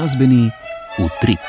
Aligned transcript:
glasbeni 0.00 0.50
utrip. 0.98 1.44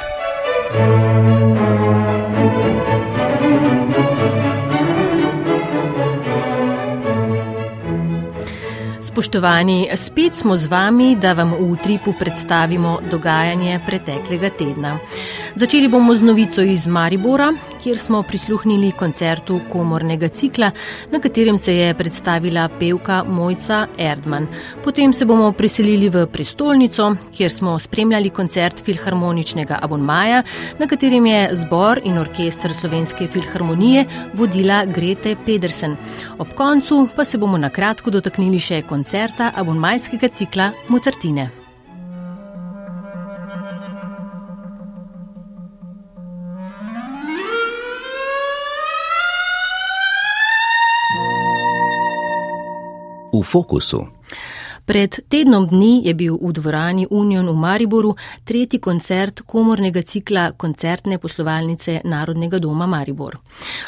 Spoštovani, 9.02 9.88
spet 9.96 10.36
smo 10.36 10.58
z 10.58 10.68
vami, 10.68 11.16
da 11.16 11.34
vam 11.34 11.54
v 11.56 11.72
utripu 11.72 12.14
predstavimo 12.20 13.00
dogajanje 13.12 13.80
preteklega 13.88 14.50
tedna. 14.50 14.98
Začeli 15.56 15.88
bomo 15.88 16.16
z 16.16 16.22
novico 16.22 16.62
iz 16.62 16.88
Maribora, 16.88 17.54
kjer 17.84 17.98
smo 17.98 18.24
prisluhnili 18.24 18.92
koncertu 18.92 19.60
komornega 19.72 20.28
cikla, 20.28 20.72
na 21.12 21.20
katerem 21.20 21.58
se 21.58 21.76
je 21.76 21.94
predstavila 21.94 22.70
pevka 22.80 23.24
Mojca 23.24 23.88
Erdman. 23.98 24.48
Potem 24.84 25.14
se 25.14 25.26
bomo 25.26 25.52
preselili 25.52 26.10
v 26.10 26.26
prestolnico, 26.28 27.16
kjer 27.36 27.52
smo 27.52 27.80
spremljali 27.80 28.30
koncert 28.30 28.84
filharmoničnega 28.86 29.80
abonmaja, 29.82 30.44
na 30.80 30.88
katerem 30.88 31.26
je 31.26 31.50
zbor 31.64 32.02
in 32.04 32.18
orkester 32.18 32.74
Slovenske 32.74 33.28
filharmonije 33.28 34.06
vodila 34.34 34.86
Grete 34.86 35.36
Pedersen. 35.46 35.98
Ob 36.38 36.54
koncu 36.56 37.08
pa 37.16 37.26
se 37.26 37.38
bomo 37.38 37.58
na 37.58 37.70
kratko 37.70 38.12
dotaknili 38.12 38.60
še 38.60 38.82
koncerta 38.82 39.52
abonmajskega 39.56 40.30
cikla 40.30 40.72
Mozartine. 40.90 41.61
V 53.42 53.44
fokusu. 53.44 54.06
Pred 54.86 55.20
tednom 55.30 55.68
dni 55.68 56.02
je 56.06 56.14
bil 56.14 56.38
v 56.42 56.52
dvorani 56.54 57.06
Union 57.10 57.46
v 57.50 57.56
Mariboru 57.58 58.16
tretji 58.44 58.80
koncert 58.82 59.42
komornega 59.46 60.02
cikla 60.02 60.52
koncertne 60.58 61.18
poslovalnice 61.18 62.02
Narodnega 62.04 62.60
doma 62.60 62.86
Maribor. 62.86 63.38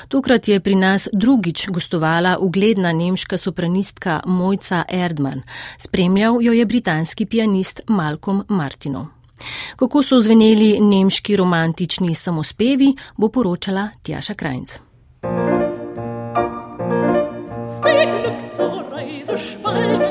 Tokrat 0.08 0.48
je 0.48 0.60
pri 0.60 0.76
nas 0.76 1.08
drugič 1.14 1.70
gostovala 1.70 2.38
ugledna 2.40 2.94
nemška 2.94 3.38
sopranistka 3.38 4.22
Mojca 4.26 4.86
Erdman. 4.90 5.42
Spremljal 5.78 6.42
jo 6.42 6.54
je 6.54 6.66
britanski 6.66 7.26
pianist 7.26 7.82
Malcolm 7.88 8.44
Martino. 8.50 9.08
Kako 9.76 10.04
so 10.04 10.20
zveneli 10.22 10.80
nemški 10.80 11.36
romantični 11.36 12.16
samospevi, 12.16 12.94
bo 13.18 13.28
poročala 13.28 13.90
Tjaša 14.04 14.34
Krajnc. 14.34 14.80
Glück 17.84 18.56
zur 18.56 18.83
Reise 19.34 19.44
schweigen, 19.44 20.02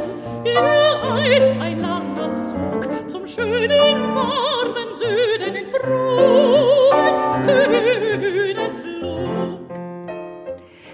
ihr 0.45 1.05
eilt 1.15 1.61
ein 1.61 1.81
langer 1.81 2.35
Zug 2.35 3.11
zum 3.11 3.27
schönen, 3.27 4.15
warmen 4.15 4.95
Süden 4.95 5.55
in 5.55 5.67
frohen, 5.67 7.47
kühnen 7.47 8.73
Flug. 8.73 9.71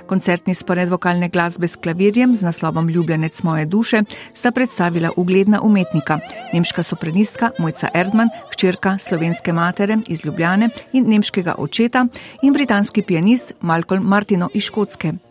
Koncertni 0.06 0.54
spored 0.54 0.90
vokalne 0.90 1.28
glasbe 1.28 1.68
s 1.68 1.76
klavirjem 1.76 2.34
z 2.34 2.42
naslovom 2.42 2.88
Ljubljenec 2.88 3.42
moje 3.42 3.66
duše 3.66 4.02
sta 4.34 4.50
predstavila 4.50 5.10
ugledna 5.16 5.60
umetnika, 5.62 6.20
nemška 6.52 6.82
sopranistka 6.82 7.50
Mojca 7.58 7.88
Erdman, 7.94 8.28
hčerka 8.52 8.98
slovenske 8.98 9.52
matere 9.52 9.98
iz 10.08 10.24
Ljubljane 10.24 10.68
in 10.92 11.08
nemškega 11.08 11.54
očeta 11.58 12.06
in 12.42 12.52
britanski 12.52 13.02
pianist 13.02 13.52
Malcolm 13.60 14.04
Martino 14.04 14.48
iz 14.54 14.62
Škotske. 14.62 15.27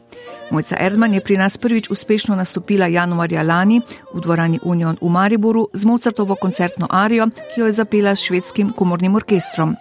Mojca 0.51 0.77
Erdman 0.79 1.13
je 1.13 1.21
pri 1.21 1.37
nas 1.37 1.57
prvič 1.57 1.89
uspešno 1.89 2.35
nastopila 2.35 2.87
januarja 2.87 3.43
lani 3.43 3.81
v 4.13 4.21
dvorani 4.21 4.59
Union 4.63 4.97
v 5.01 5.09
Mariboru 5.09 5.67
z 5.73 5.85
Mozartovo 5.85 6.35
koncertno 6.35 6.87
arijo, 6.89 7.27
ki 7.27 7.61
jo 7.61 7.65
je 7.65 7.71
zapela 7.71 8.15
s 8.15 8.23
švedskim 8.23 8.71
komornim 8.71 9.15
orkestrom. 9.15 9.75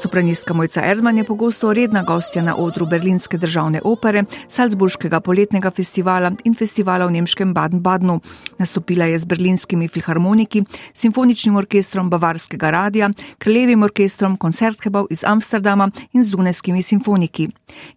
Sopranistka 0.00 0.54
Mojca 0.54 0.80
Erdman 0.80 1.18
je 1.18 1.24
pogosto 1.24 1.72
redna 1.72 2.02
gostja 2.02 2.42
na 2.42 2.54
odru 2.56 2.86
Berlinske 2.86 3.38
državne 3.38 3.80
opere, 3.84 4.22
Salzburškega 4.48 5.20
poletnega 5.20 5.70
festivala 5.70 6.30
in 6.44 6.54
festivala 6.56 7.04
v 7.06 7.18
nemškem 7.18 7.52
Baden-Badnu. 7.54 8.16
Nastopila 8.58 9.04
je 9.04 9.18
z 9.18 9.28
berlinskimi 9.28 9.88
filharmoniki, 9.88 10.62
simfoničnim 10.94 11.56
orkestrom 11.56 12.08
Bavarskega 12.10 12.70
radia, 12.70 13.10
kraljevim 13.38 13.82
orkestrom 13.82 14.38
Koncerthebov 14.40 15.10
iz 15.10 15.20
Amsterdama 15.24 15.90
in 16.12 16.24
z 16.24 16.32
Dunajskimi 16.32 16.82
simfoniki. 16.82 17.50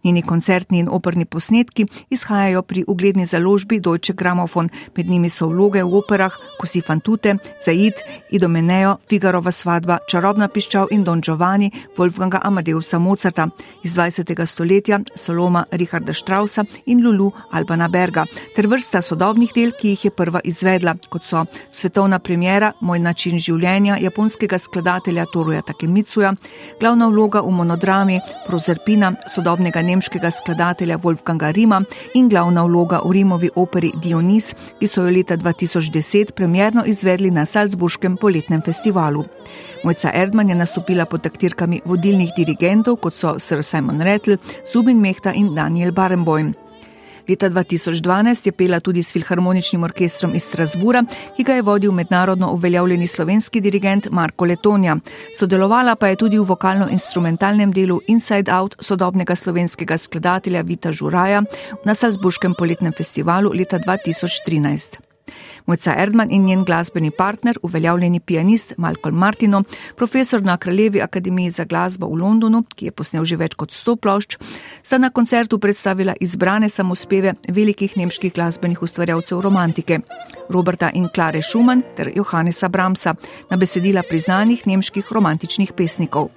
Njeni 0.03 0.21
koncertni 0.21 0.79
in 0.79 0.89
operni 0.91 1.25
posnetki 1.25 1.87
izhajajo 2.09 2.61
pri 2.61 2.83
ugledni 2.87 3.25
založbi 3.25 3.79
Deutsche 3.79 4.13
Grammophon, 4.13 4.69
med 4.97 5.07
njimi 5.07 5.29
so 5.29 5.47
vloge 5.47 5.83
v 5.83 5.95
operah 5.95 6.35
Kosi 6.59 6.81
Fantute, 6.81 7.37
Zaid, 7.63 8.03
Idomeneo, 8.29 8.97
Figarova 9.09 9.51
svadba, 9.51 9.97
Čarobna 10.09 10.47
piščal 10.47 10.91
in 10.91 11.03
Don 11.03 11.21
Giovanni, 11.21 11.71
Wolfganga 11.97 12.39
Amadeusa 12.43 12.99
Mozarta 12.99 13.47
iz 13.83 13.95
20. 13.97 14.45
stoletja, 14.45 14.99
Saloma 15.15 15.65
Richarda 15.71 16.13
Strausa 16.13 16.65
in 16.85 17.01
Lulu 17.03 17.31
Albana 17.51 17.87
Berga, 17.87 18.25
ter 18.55 18.67
vrsta 18.67 19.01
sodobnih 19.01 19.51
del, 19.55 19.71
ki 19.77 19.93
jih 19.93 20.05
je 20.05 20.11
prva 20.11 20.41
izvedla, 20.43 20.95
kot 21.09 21.25
so 21.25 21.45
svetovna 21.71 22.19
premjera 22.19 22.73
Moj 22.81 22.99
način 22.99 23.39
življenja 23.39 23.97
japonskega 24.01 24.57
skladatelja 24.59 25.25
Toruja 25.33 25.61
Takemicuja, 25.61 26.33
glavna 26.79 27.07
vloga 27.07 27.41
v 27.41 27.51
monodrami 27.51 28.19
Prozerpina 28.47 29.13
sodobnega 29.29 29.81
nemškega 29.81 30.31
skladatelja 30.31 30.97
Wolfganga 31.03 31.51
Rima 31.51 31.81
in 32.15 32.29
glavna 32.29 32.63
vloga 32.67 33.01
v 33.03 33.11
Rimovi 33.19 33.49
operi 33.55 33.91
Dionys, 34.01 34.53
ki 34.79 34.87
so 34.87 35.05
jo 35.05 35.13
leta 35.13 35.37
2010 35.37 36.33
premjerno 36.35 36.85
izvedli 36.85 37.31
na 37.31 37.45
Salzburškem 37.45 38.17
poletnem 38.17 38.61
festivalu. 38.61 39.25
Mojca 39.83 40.11
Erdman 40.13 40.49
je 40.49 40.55
nastopila 40.55 41.05
pod 41.05 41.21
taktirkami 41.21 41.81
vodilnih 41.85 42.31
dirigentov, 42.37 43.01
kot 43.03 43.15
so 43.15 43.39
Sir 43.39 43.63
Simon 43.63 44.01
Rattle, 44.01 44.37
Zubin 44.73 45.01
Mehta 45.01 45.33
in 45.35 45.55
Daniel 45.55 45.91
Barenboim. 45.91 46.53
Leta 47.27 47.49
2012 47.49 48.45
je 48.45 48.51
pela 48.51 48.79
tudi 48.79 49.03
s 49.03 49.11
filharmoničnim 49.11 49.83
orkestrom 49.83 50.35
iz 50.35 50.43
Strasbura, 50.43 51.03
ki 51.35 51.43
ga 51.43 51.53
je 51.55 51.61
vodil 51.61 51.91
mednarodno 51.91 52.51
uveljavljeni 52.51 53.07
slovenski 53.07 53.61
dirigent 53.61 54.07
Marko 54.11 54.45
Letonja. 54.45 54.97
Sodelovala 55.39 55.95
pa 55.95 56.07
je 56.07 56.15
tudi 56.15 56.39
v 56.39 56.47
vokalno-instrumentalnem 56.47 57.71
delu 57.71 57.99
Inside 58.07 58.51
Out 58.51 58.75
sodobnega 58.79 59.35
slovenskega 59.35 59.97
skladatelja 59.97 60.61
Vita 60.61 60.91
Žuraja 60.91 61.43
na 61.85 61.95
Salzburškem 61.95 62.53
poletnem 62.57 62.93
festivalu 62.97 63.51
leta 63.53 63.79
2013. 63.79 65.12
Mojca 65.65 65.95
Erdman 65.97 66.31
in 66.31 66.45
njen 66.45 66.63
glasbeni 66.63 67.11
partner, 67.11 67.57
uveljavljeni 67.63 68.19
pianist 68.19 68.73
Malcolm 68.77 69.15
Martino, 69.15 69.63
profesor 69.95 70.41
na 70.43 70.57
Kraljevi 70.57 71.01
akademiji 71.01 71.51
za 71.51 71.63
glasbo 71.63 72.07
v 72.07 72.19
Londonu, 72.21 72.63
ki 72.75 72.85
je 72.85 72.91
posnel 72.91 73.25
že 73.25 73.37
več 73.37 73.55
kot 73.55 73.71
100 73.71 73.95
plošč, 73.95 74.37
sta 74.83 74.97
na 74.97 75.09
koncertu 75.09 75.59
predstavila 75.59 76.13
izbrane 76.19 76.69
samospeve 76.69 77.33
velikih 77.47 77.97
nemških 77.97 78.33
glasbenih 78.33 78.81
ustvarjalcev 78.83 79.41
romantike 79.41 79.99
Roberta 80.49 80.91
in 80.93 81.07
Klare 81.13 81.41
Schumann 81.41 81.83
ter 81.95 82.11
Johannesa 82.15 82.69
Bramsa 82.69 83.15
na 83.49 83.57
besedila 83.57 84.03
priznanih 84.03 84.67
nemških 84.67 85.11
romantičnih 85.11 85.73
pesnikov. 85.73 86.29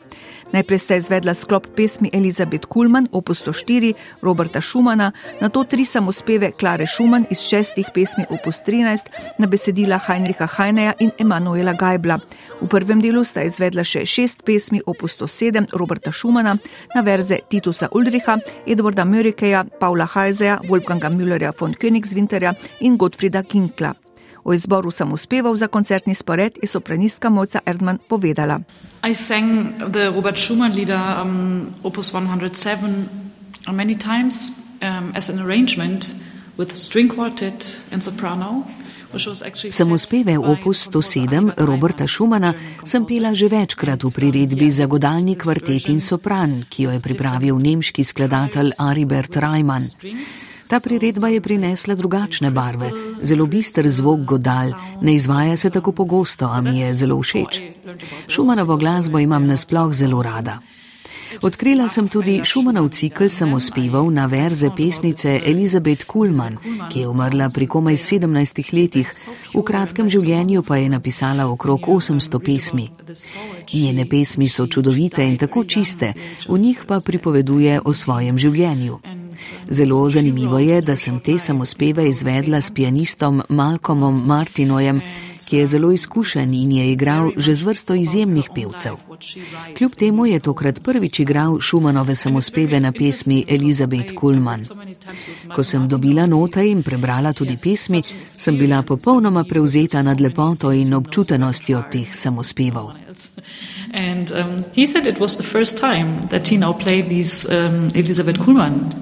Najprej 0.53 0.79
sta 0.79 0.97
izvedla 0.97 1.35
sklop 1.35 1.67
pesmi 1.77 2.11
Elizabeth 2.13 2.69
Kuhlmann, 2.71 3.09
opus 3.13 3.43
104 3.43 3.95
Roberta 4.23 4.61
Schumana, 4.61 5.13
na 5.41 5.49
to 5.49 5.65
tri 5.65 5.85
samospeve 5.85 6.53
Klare 6.53 6.87
Schumann 6.87 7.27
iz 7.31 7.43
šestih 7.43 7.91
pesmi 7.95 8.25
opus 8.31 8.63
13 8.77 9.39
na 9.39 9.47
besedila 9.47 9.99
Heinricha 9.99 10.49
Heineja 10.59 10.95
in 11.01 11.13
Emanuela 11.19 11.73
Geibla. 11.73 12.21
V 12.61 12.69
prvem 12.69 13.01
delu 13.01 13.25
sta 13.25 13.45
izvedla 13.45 13.85
še 13.85 14.05
šest 14.07 14.45
pesmi 14.45 14.83
opus 14.87 15.17
107 15.17 15.73
Roberta 15.73 16.13
Schumana 16.13 16.59
na 16.95 17.03
verze 17.03 17.41
Titusa 17.49 17.89
Ulricha, 17.93 18.39
Edwarda 18.67 19.05
Mörikeja, 19.05 19.65
Paula 19.81 20.07
Heiseja, 20.15 20.61
Wolfganga 20.69 21.11
Müllerja 21.11 21.53
von 21.59 21.75
Königswinterja 21.75 22.55
in 22.81 22.97
Gottfrieda 22.97 23.43
Kinkla. 23.43 23.95
O 24.45 24.55
izboru 24.55 24.91
samospeval 24.91 25.57
za 25.57 25.67
koncertni 25.67 26.15
spored 26.15 26.59
je 26.63 26.69
sopranistka 26.69 27.31
Mojca 27.31 27.61
Erdman 27.67 27.99
povedala. 28.09 28.61
I 29.03 29.15
sang 29.15 29.73
the 29.93 30.11
Robert 30.15 30.39
Schumann 30.39 30.73
lieder 30.73 31.23
um, 31.23 31.75
opus 31.83 32.13
107 32.15 33.09
many 33.73 33.95
times 33.95 34.53
um, 34.83 35.13
as 35.15 35.31
an 35.31 35.39
arrangement 35.41 36.15
soprano. 38.01 38.65
Samospeve 39.71 40.39
opus 40.39 40.89
107 40.89 41.53
Roberta 41.57 42.07
Schumana 42.07 42.55
sem 42.85 43.05
pela 43.05 43.35
že 43.35 43.49
večkrat 43.49 44.03
v 44.03 44.11
priredbi 44.11 44.69
za 44.73 44.87
godalni 44.87 45.37
kvartet 45.37 45.89
in 45.89 46.01
sopran, 46.01 46.65
ki 46.69 46.83
jo 46.83 46.91
je 46.91 47.01
pripravil 47.01 47.57
nemški 47.57 48.05
skladatelj 48.05 48.73
Aribert 48.79 49.37
Reimann. 49.37 49.85
Ta 50.67 50.81
priredba 50.81 51.29
je 51.29 51.41
prinesla 51.41 51.95
drugačne 51.95 52.51
barve, 52.51 52.91
zelo 53.23 53.47
bister 53.47 53.87
zvok 53.87 54.21
godal, 54.27 54.75
ne 55.01 55.15
izvaja 55.15 55.57
se 55.57 55.71
tako 55.71 55.93
pogosto, 55.93 56.51
a 56.51 56.61
mi 56.61 56.81
je 56.81 56.95
zelo 56.95 57.23
všeč. 57.23 57.61
Šumanovo 58.29 58.77
glasbo 58.77 59.19
imam 59.19 59.47
nasploh 59.47 59.93
zelo 59.93 60.23
rada. 60.23 60.59
Odkrila 61.43 61.89
sem 61.89 62.09
tudi 62.09 62.41
Šumanov 62.45 62.89
cikl 62.89 63.29
samospevov 63.29 64.11
na 64.11 64.27
verze 64.27 64.71
pesnice 64.77 65.41
Elizabeth 65.45 66.07
Kuhlman, 66.07 66.57
ki 66.91 67.01
je 67.01 67.09
umrla 67.09 67.49
pri 67.55 67.67
komaj 67.67 67.97
17 67.97 68.73
letih, 68.73 69.11
v 69.55 69.63
kratkem 69.63 70.11
življenju 70.11 70.63
pa 70.63 70.81
je 70.81 70.89
napisala 70.89 71.49
okrog 71.51 71.87
800 71.87 72.39
pesmi. 72.39 72.89
Njene 73.75 74.09
pesmi 74.09 74.49
so 74.49 74.67
čudovite 74.67 75.27
in 75.27 75.37
tako 75.37 75.65
čiste, 75.65 76.13
v 76.49 76.59
njih 76.59 76.85
pa 76.87 77.01
pripoveduje 77.01 77.81
o 77.85 77.93
svojem 77.93 78.39
življenju. 78.39 78.99
Zelo 79.69 80.11
zanimivo 80.11 80.59
je, 80.59 80.81
da 80.81 80.97
sem 80.97 81.21
te 81.21 81.39
samospeve 81.39 82.09
izvedla 82.09 82.61
s 82.61 82.71
pianistom 82.71 83.43
Malcolmom 83.49 84.17
Martinojem, 84.27 85.01
ki 85.49 85.57
je 85.57 85.67
zelo 85.67 85.93
izkušen 85.93 86.55
in 86.55 86.73
je 86.73 86.93
igral 86.93 87.31
že 87.37 87.55
z 87.55 87.63
vrsto 87.63 87.95
izjemnih 87.95 88.51
pevcev. 88.55 88.97
Kljub 89.79 89.95
temu 89.95 90.27
je 90.27 90.41
tokrat 90.41 90.83
prvič 90.83 91.21
igral 91.21 91.61
Šumanove 91.61 92.15
samospeve 92.15 92.81
na 92.81 92.93
pesmi 92.93 93.45
Elizabeth 93.49 94.15
Kuhlman. 94.15 94.63
Ko 95.55 95.65
sem 95.65 95.89
dobila 95.89 96.27
note 96.27 96.71
in 96.71 96.83
prebrala 96.83 97.33
tudi 97.33 97.57
pesmi, 97.57 98.03
sem 98.29 98.59
bila 98.59 98.83
popolnoma 98.83 99.45
prevzeta 99.45 100.03
nad 100.03 100.21
lepoto 100.21 100.73
in 100.73 100.95
občutenostjo 100.95 101.83
teh 101.91 102.15
samospevov. 102.15 102.93
And 103.95 104.33
um, 104.33 104.65
he 104.75 104.87
said 104.87 105.07
it 105.07 105.21
was 105.21 105.37
the 105.37 105.43
first 105.43 105.79
time 105.79 106.29
that 106.29 106.49
he 106.49 106.57
now 106.57 106.73
played 106.73 107.09
these 107.09 107.49
um, 107.49 107.91
Elizabeth 107.95 108.39
Kuhlman. 108.39 108.93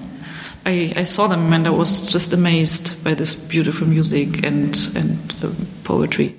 I, 0.67 0.93
I 0.97 1.03
saw 1.03 1.27
them 1.27 1.53
and 1.53 1.67
I 1.67 1.71
was 1.71 2.11
just 2.11 2.33
amazed 2.33 3.05
by 3.05 3.15
this 3.15 3.35
beautiful 3.35 3.87
music 3.87 4.45
and, 4.45 4.75
and 4.97 5.35
uh, 5.43 5.51
poetry. 5.85 6.37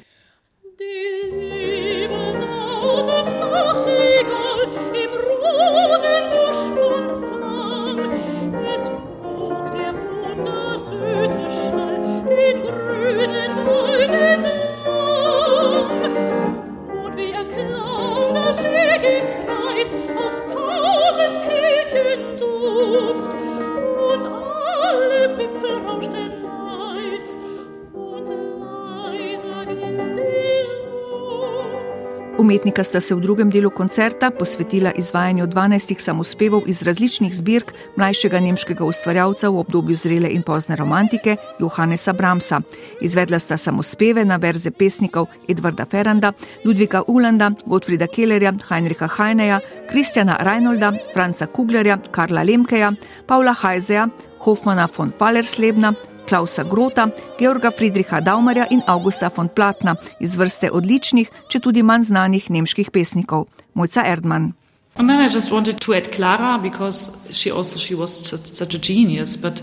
Umetnika 32.46 32.84
sta 32.84 33.00
se 33.02 33.16
v 33.16 33.22
drugem 33.26 33.50
delu 33.50 33.72
koncerta 33.74 34.30
posvetila 34.30 34.92
izvajanju 34.94 35.48
12 35.48 36.00
samospevov 36.00 36.68
iz 36.70 36.82
različnih 36.86 37.34
zbirk 37.34 37.72
mlajšega 37.98 38.40
nemškega 38.40 38.86
ustvarjalca 38.86 39.50
v 39.50 39.64
obdobju 39.64 39.96
zrele 39.98 40.30
in 40.30 40.44
pozne 40.46 40.76
romantike 40.76 41.38
Johannesa 41.60 42.14
Bramsa. 42.14 42.62
Izvedla 43.02 43.40
sta 43.40 43.58
samospeve 43.58 44.26
na 44.26 44.38
verze 44.38 44.72
pesnikov 44.72 45.26
Edvarda 45.50 45.88
Ferranda, 45.90 46.34
Ludvika 46.66 47.02
Ulanda, 47.08 47.50
Gottfrieda 47.66 48.08
Kellerja, 48.08 48.54
Heinricha 48.70 49.10
Heineja, 49.18 49.60
Kristjana 49.90 50.38
Reinolda, 50.38 50.94
Franca 51.14 51.48
Kuglerja, 51.48 51.98
Karla 52.12 52.44
Lemkeja, 52.44 52.94
Paula 53.26 53.56
Heiseja, 53.64 54.06
Hofmana 54.46 54.88
von 54.98 55.12
Fallerslebna, 55.20 55.94
Klausa 56.28 56.64
Grota, 56.64 57.10
Georga 57.40 57.72
Friedricha 57.72 58.22
Daumarja 58.22 58.68
in 58.70 58.82
Augusta 58.88 59.30
von 59.36 59.50
Platna 59.50 59.96
iz 60.20 60.36
vrste 60.36 60.70
odličnih, 60.72 61.32
če 61.50 61.60
tudi 61.60 61.84
manj 61.84 62.10
znanih 62.12 62.50
nemških 62.50 62.92
pesnikov. 62.92 63.48
Mojca 63.74 64.06
Erdmann. 64.06 64.54
And 64.98 65.10
then 65.10 65.20
I 65.20 65.28
just 65.28 65.52
wanted 65.52 65.82
to 65.82 65.94
add 65.94 66.12
Clara 66.12 66.58
because 66.58 67.18
she 67.30 67.52
also 67.52 67.78
she 67.78 67.96
was 67.96 68.12
such 68.32 68.76
a 68.76 68.80
genius, 68.80 69.36
but 69.36 69.62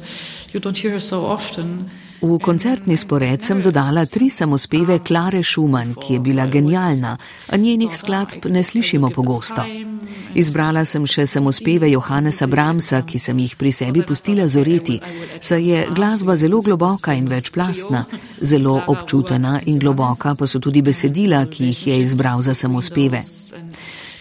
you 0.53 0.61
don't 0.61 0.77
hear 0.77 0.93
her 0.93 1.01
so 1.01 1.25
often. 1.25 1.91
V 2.23 2.39
koncertni 2.39 2.95
spored 2.97 3.43
sem 3.43 3.59
dodala 3.59 4.05
tri 4.07 4.29
samospeve 4.31 5.01
Klare 5.03 5.43
Schumann, 5.43 5.97
ki 5.99 6.13
je 6.15 6.21
bila 6.21 6.47
genialna, 6.47 7.17
a 7.51 7.57
njenih 7.57 7.97
skladb 7.99 8.47
ne 8.47 8.63
slišimo 8.63 9.11
pogosto. 9.11 9.65
Izbrala 10.35 10.85
sem 10.87 11.03
še 11.03 11.27
samospeve 11.27 11.91
Johannesa 11.91 12.47
Bramsa, 12.47 13.03
ki 13.03 13.19
sem 13.19 13.41
jih 13.43 13.57
pri 13.59 13.73
sebi 13.75 14.05
pustila 14.07 14.47
zoreti, 14.47 15.01
saj 15.41 15.67
je 15.67 15.83
glasba 15.91 16.37
zelo 16.37 16.63
globoka 16.63 17.13
in 17.13 17.27
večplastna, 17.27 18.05
zelo 18.41 18.79
občutena 18.87 19.59
in 19.67 19.83
globoka 19.83 20.37
pa 20.39 20.47
so 20.47 20.63
tudi 20.63 20.83
besedila, 20.83 21.43
ki 21.51 21.73
jih 21.73 21.87
je 21.87 22.01
izbral 22.07 22.43
za 22.43 22.55
samospeve. 22.55 23.21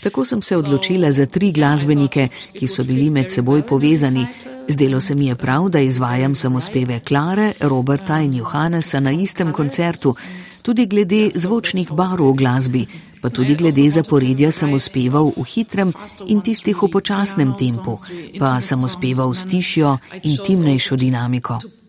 Tako 0.01 0.25
sem 0.25 0.41
se 0.41 0.57
odločila 0.57 1.11
za 1.11 1.25
tri 1.25 1.51
glasbenike, 1.51 2.27
ki 2.57 2.67
so 2.67 2.83
bili 2.83 3.11
med 3.13 3.29
seboj 3.29 3.61
povezani, 3.61 4.25
Zdelo 4.67 4.99
se 4.99 5.15
mi 5.15 5.25
je 5.27 5.35
prav, 5.35 5.69
da 5.69 5.79
izvajam 5.79 6.35
samospeve 6.35 6.99
Klare, 6.99 7.53
Roberta 7.59 8.19
in 8.19 8.33
Johannesa 8.33 8.99
na 8.99 9.11
istem 9.11 9.53
koncertu, 9.53 10.15
tudi 10.61 10.85
glede 10.85 11.29
zvočnih 11.35 11.91
barov 11.91 12.31
v 12.31 12.35
glasbi, 12.35 12.85
pa 13.21 13.29
tudi 13.29 13.55
glede 13.55 13.89
zaporedja 13.89 14.51
samospevov 14.51 15.33
v 15.37 15.45
hitrem 15.45 15.93
in 16.27 16.41
tistih 16.41 16.77
v 16.81 16.89
počasnem 16.91 17.53
tempu, 17.59 17.97
pa 18.39 18.59
samospevov 18.61 19.33
s 19.33 19.45
tišjo 19.45 19.97
in 20.23 20.37
timnejšo 20.45 20.95
dinamiko. 20.95 21.80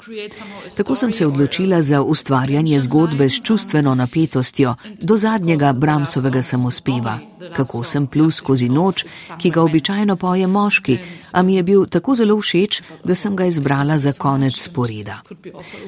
Tako 0.77 0.95
sem 0.97 1.13
se 1.13 1.27
odločila 1.27 1.83
za 1.83 2.03
ustvarjanje 2.03 2.81
zgodbe 2.81 3.29
s 3.29 3.43
čustveno 3.43 3.95
napetostjo. 3.95 4.75
do 5.03 5.17
zadnjega 5.17 5.73
Bramsovega 5.73 6.43
samospeva, 6.43 7.19
kako 7.57 7.85
sem 7.85 8.07
plus 8.07 8.37
skozi 8.37 8.69
noč, 8.69 9.05
ki 9.39 9.51
ga 9.51 9.63
običajno 9.63 10.17
poje 10.17 10.47
moški, 10.47 10.99
a 11.33 11.43
mi 11.43 11.55
je 11.55 11.63
bil 11.63 11.87
tako 11.87 12.15
zelo 12.15 12.41
všeč, 12.41 12.83
da 13.05 13.15
sem 13.15 13.37
ga 13.37 13.45
izbrala 13.45 13.99
za 13.99 14.13
konec 14.13 14.59
sporeda. 14.59 15.21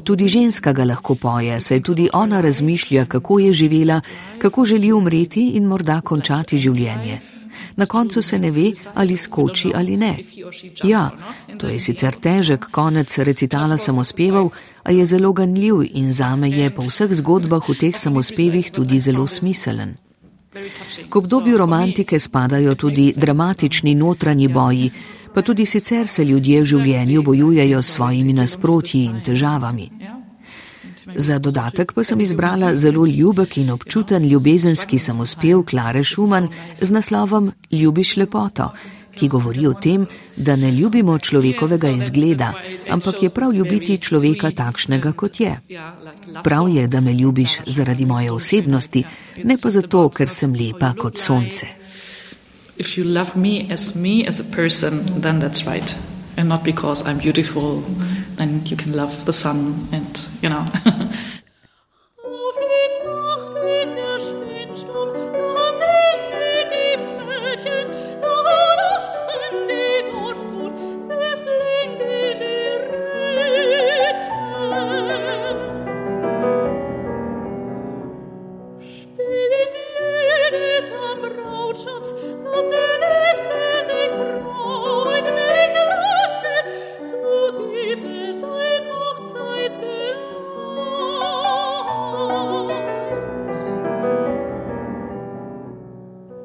Tudi 0.05 0.29
ženska 0.29 0.73
ga 0.73 0.85
lahko 0.85 1.15
poje, 1.15 1.61
saj 1.61 1.83
tudi 1.83 2.09
ona 2.13 2.41
razmišlja, 2.41 3.07
kako 3.07 3.39
je 3.39 3.53
živela, 3.53 4.01
kako 4.39 4.65
želi 4.65 4.93
umreti 4.93 5.49
in 5.49 5.65
morda 5.65 6.01
končati 6.01 6.59
življenje 6.59 7.21
na 7.77 7.87
koncu 7.87 8.23
se 8.23 8.39
ne 8.39 8.51
ve, 8.51 8.73
ali 8.95 9.17
skoči 9.17 9.73
ali 9.75 9.97
ne. 9.97 10.19
Ja, 10.85 11.11
to 11.59 11.69
je 11.69 11.81
sicer 11.81 12.15
težek 12.15 12.71
konec 12.71 13.19
recitala 13.19 13.77
samospevov, 13.77 14.51
a 14.83 14.91
je 14.91 15.07
zelo 15.07 15.33
ganljiv 15.33 15.75
in 15.95 16.13
zame 16.13 16.51
je 16.51 16.71
po 16.71 16.83
vseh 16.83 17.13
zgodbah 17.13 17.69
v 17.69 17.75
teh 17.75 17.99
samospevih 17.99 18.71
tudi 18.71 19.01
zelo 19.01 19.27
smiselen. 19.27 19.97
K 21.09 21.17
obdobju 21.17 21.59
romantike 21.59 22.21
spadajo 22.21 22.75
tudi 22.75 23.13
dramatični 23.17 23.95
notranji 23.95 24.49
boji, 24.49 24.91
pa 25.35 25.43
tudi 25.43 25.67
sicer 25.67 26.07
se 26.07 26.25
ljudje 26.25 26.61
v 26.61 26.65
življenju 26.65 27.23
bojujejo 27.23 27.83
s 27.83 27.97
svojimi 27.97 28.33
nasprotji 28.33 29.05
in 29.05 29.21
težavami. 29.21 29.91
Za 31.15 31.39
dodatek 31.39 31.93
pa 31.93 32.05
sem 32.05 32.21
izbrala 32.21 32.77
zelo 32.77 33.07
ljubek 33.07 33.57
in 33.57 33.71
občuten 33.71 34.25
ljubezenski 34.29 34.99
samospev 34.99 35.63
Klare 35.63 36.05
Šuman 36.05 36.49
z 36.81 36.91
naslovom 36.91 37.53
Ljubiš 37.71 38.17
lepoto, 38.17 38.73
ki 39.15 39.29
govori 39.29 39.67
o 39.67 39.75
tem, 39.75 40.07
da 40.37 40.57
ne 40.57 40.73
ljubimo 40.73 41.19
človekovega 41.19 41.89
izgleda, 41.89 42.53
ampak 42.91 43.23
je 43.23 43.31
prav 43.31 43.53
ljubiti 43.53 43.99
človeka 43.99 44.51
takšnega, 44.51 45.13
kot 45.13 45.41
je. 45.41 45.61
Prav 46.45 46.69
je, 46.69 46.87
da 46.89 47.01
me 47.01 47.13
ljubiš 47.13 47.59
zaradi 47.67 48.07
moje 48.07 48.33
osebnosti, 48.33 49.05
ne 49.45 49.57
pa 49.63 49.71
zato, 49.71 50.09
ker 50.09 50.29
sem 50.29 50.55
lepa 50.55 50.95
kot 50.99 51.19
sonce. 51.19 51.67
If 52.77 52.99
you 52.99 53.05
love 53.05 53.37
me 53.37 53.67
as 53.71 53.95
me 53.95 54.25
as 54.29 54.41
a 54.41 54.45
person, 54.57 55.21
then 55.21 55.41
that's 55.41 55.67
right. 55.67 55.97
And 56.37 56.49
not 56.49 56.65
because 56.65 57.05
I'm 57.07 57.19
beautiful 57.19 57.85
then 58.37 58.65
you 58.67 58.77
can 58.77 58.93
love 58.93 59.25
the 59.25 59.33
sun 59.33 59.89
and 59.93 60.29
you 60.43 60.49
know 60.49 60.65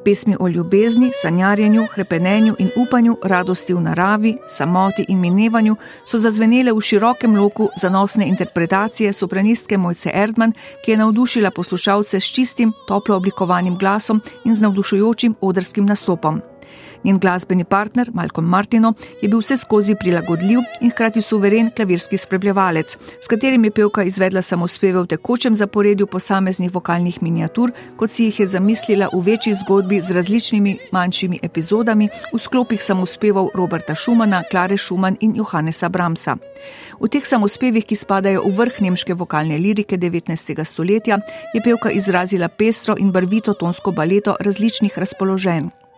pesmi 0.09 0.35
o 0.39 0.47
ljubezni, 0.47 1.11
sanjarjenju, 1.21 1.87
krepenenju 1.93 2.55
in 2.59 2.69
upanju, 2.75 3.17
radosti 3.23 3.73
v 3.73 3.81
naravi, 3.81 4.37
samoti 4.47 5.05
in 5.07 5.19
minevanju 5.19 5.75
so 6.05 6.17
zazvenele 6.17 6.73
v 6.73 6.81
širokem 6.81 7.37
loku 7.37 7.69
zanosne 7.77 8.25
interpretacije 8.27 9.13
sopranistke 9.13 9.77
Mojce 9.77 10.09
Erdman, 10.13 10.53
ki 10.85 10.91
je 10.91 10.97
navdušila 10.97 11.51
poslušalce 11.51 12.19
s 12.19 12.33
čistim, 12.33 12.73
toplo 12.87 13.15
oblikovanim 13.15 13.77
glasom 13.77 14.21
in 14.45 14.53
z 14.53 14.61
navdušujočim 14.61 15.35
odrskim 15.41 15.85
nastopom. 15.85 16.41
Njen 17.03 17.19
glasbeni 17.19 17.63
partner 17.63 18.11
Malcolm 18.13 18.47
Martino 18.47 18.93
je 19.21 19.29
bil 19.29 19.39
vse 19.39 19.57
skozi 19.57 19.95
prilagodljiv 19.95 20.59
in 20.81 20.91
hkrati 20.91 21.21
suveren 21.21 21.71
klavirski 21.75 22.17
spremljevalec, 22.17 22.97
s 23.21 23.27
katerim 23.27 23.63
je 23.63 23.71
pevka 23.71 24.03
izvedla 24.03 24.41
samospeve 24.41 25.01
v 25.01 25.07
tekočem 25.07 25.55
zaporedju 25.55 26.07
posameznih 26.07 26.73
vokalnih 26.73 27.21
miniatur, 27.21 27.71
kot 27.97 28.11
si 28.11 28.23
jih 28.23 28.39
je 28.39 28.47
zamislila 28.47 29.09
v 29.13 29.21
večji 29.25 29.53
zgodbi 29.53 30.01
z 30.01 30.11
različnimi 30.11 30.77
manjšimi 30.91 31.39
epizodami 31.43 32.09
v 32.33 32.39
sklopih 32.39 32.83
samospevov 32.83 33.49
Roberta 33.55 33.95
Schumana, 33.95 34.43
Klare 34.51 34.77
Schumann 34.77 35.17
in 35.19 35.35
Johannesa 35.35 35.89
Bramsa. 35.89 36.37
V 36.99 37.07
teh 37.07 37.25
samospevih, 37.25 37.85
ki 37.85 37.95
spadajo 37.95 38.43
v 38.43 38.55
vrh 38.59 38.81
nemške 38.81 39.13
vokalne 39.13 39.57
lirike 39.57 39.97
19. 39.97 40.63
stoletja, 40.65 41.19
je 41.53 41.61
pevka 41.63 41.91
izrazila 41.91 42.49
pestro 42.49 42.95
in 42.99 43.11
barvito 43.11 43.53
tonsko 43.53 43.91
baleto 43.91 44.35
različnih 44.39 44.97
razpoloženj. 44.97 45.88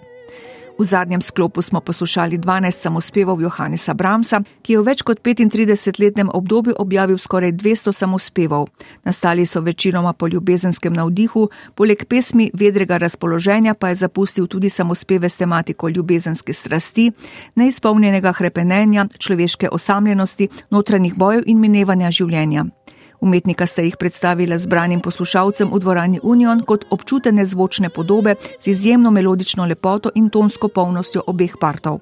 V 0.81 0.85
zadnjem 0.85 1.21
sklopu 1.21 1.61
smo 1.61 1.77
poslušali 1.81 2.37
12 2.37 2.71
samospevov 2.71 3.41
Johannesa 3.41 3.93
Bramsa, 3.93 4.41
ki 4.65 4.73
je 4.73 4.79
v 4.81 4.85
več 4.89 5.03
kot 5.05 5.21
35-letnem 5.21 6.33
obdobju 6.33 6.73
objavil 6.81 7.21
skoraj 7.21 7.53
200 7.53 7.93
samospevov. 7.93 8.65
Nastali 9.05 9.45
so 9.45 9.61
večinoma 9.61 10.13
po 10.17 10.25
ljubezenskem 10.25 10.93
navdihu, 10.93 11.49
poleg 11.77 12.01
pesmi 12.09 12.49
vedrega 12.53 12.97
razpoloženja 12.97 13.77
pa 13.77 13.93
je 13.93 14.01
zapustil 14.01 14.47
tudi 14.47 14.73
samospeve 14.73 15.29
s 15.29 15.37
tematiko 15.37 15.89
ljubezenske 15.89 16.53
strasti, 16.53 17.11
neizpolnjenega 17.55 18.33
hrepenenja, 18.33 19.05
človeške 19.19 19.69
osamljenosti, 19.69 20.49
notranjih 20.73 21.13
bojev 21.13 21.43
in 21.45 21.61
minevanja 21.61 22.09
življenja. 22.09 22.65
Umetnika 23.21 23.67
sta 23.67 23.81
jih 23.85 23.97
predstavila 23.97 24.57
zbranim 24.57 24.99
poslušalcem 24.99 25.69
v 25.69 25.79
dvorani 25.79 26.19
Union 26.23 26.63
kot 26.65 26.85
občutene 26.89 27.45
zvočne 27.45 27.89
podobe 27.89 28.35
z 28.59 28.67
izjemno 28.67 29.11
melodično 29.11 29.65
lepoto 29.65 30.09
in 30.15 30.29
tonsko 30.29 30.67
polnostjo 30.67 31.23
obeh 31.27 31.53
partov. 31.61 31.99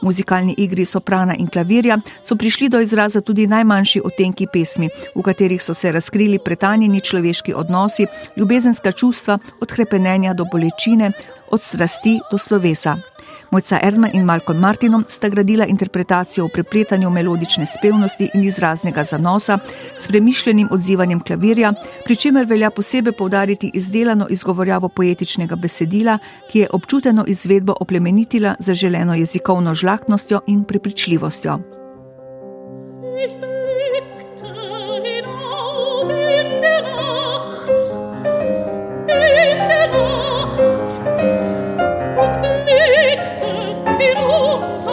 V 0.00 0.06
muzikalni 0.06 0.54
igri 0.58 0.84
soprana 0.84 1.34
in 1.38 1.46
klavirja 1.46 1.98
so 2.24 2.36
prišli 2.36 2.68
do 2.68 2.80
izraza 2.80 3.20
tudi 3.20 3.46
najmanjši 3.46 4.02
otenki 4.04 4.46
pesmi, 4.52 4.88
v 5.14 5.22
katerih 5.22 5.62
so 5.62 5.74
se 5.74 5.92
razkrili 5.92 6.38
pretanjeni 6.38 7.00
človeški 7.00 7.54
odnosi, 7.54 8.06
ljubezenska 8.36 8.92
čustva, 8.92 9.38
od 9.60 9.72
krepenenja 9.72 10.34
do 10.34 10.44
bolečine, 10.52 11.12
od 11.50 11.62
strasti 11.62 12.18
do 12.30 12.38
slovesa. 12.38 12.98
Mojca 13.50 13.78
Erdman 13.82 14.10
in 14.14 14.24
Malcolm 14.24 14.58
Martinom 14.58 15.04
sta 15.08 15.28
gradila 15.28 15.66
interpretacijo 15.66 16.46
v 16.46 16.52
prepletanju 16.52 17.10
melodične 17.10 17.66
spevnosti 17.66 18.30
in 18.34 18.44
izraznega 18.44 19.04
zanosa 19.04 19.58
s 19.96 20.08
premišljenim 20.08 20.68
odzivanjem 20.70 21.20
klavirja, 21.20 21.72
pri 22.04 22.16
čemer 22.16 22.46
velja 22.46 22.70
posebej 22.70 23.12
povdariti 23.12 23.70
izdelano 23.74 24.26
izgovorjavo 24.30 24.88
poetičnega 24.88 25.56
besedila, 25.56 26.18
ki 26.50 26.58
je 26.58 26.70
občuteno 26.72 27.24
izvedbo 27.26 27.74
oplemenitila 27.80 28.54
za 28.58 28.74
želeno 28.74 29.14
jezikovno 29.14 29.74
žlahtnostjo 29.74 30.40
in 30.46 30.64
prepričljivostjo. 30.64 31.58
Minute, 43.98 44.88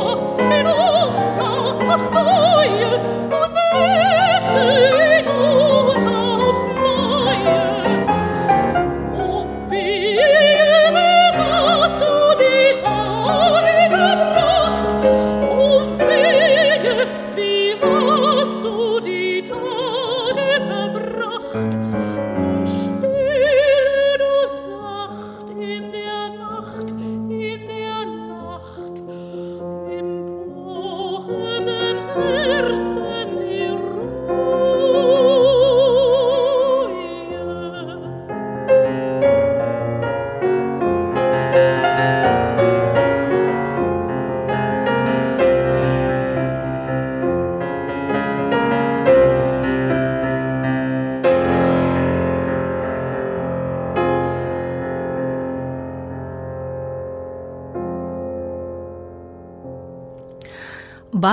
Minute 0.49 1.41
aufs 1.93 2.09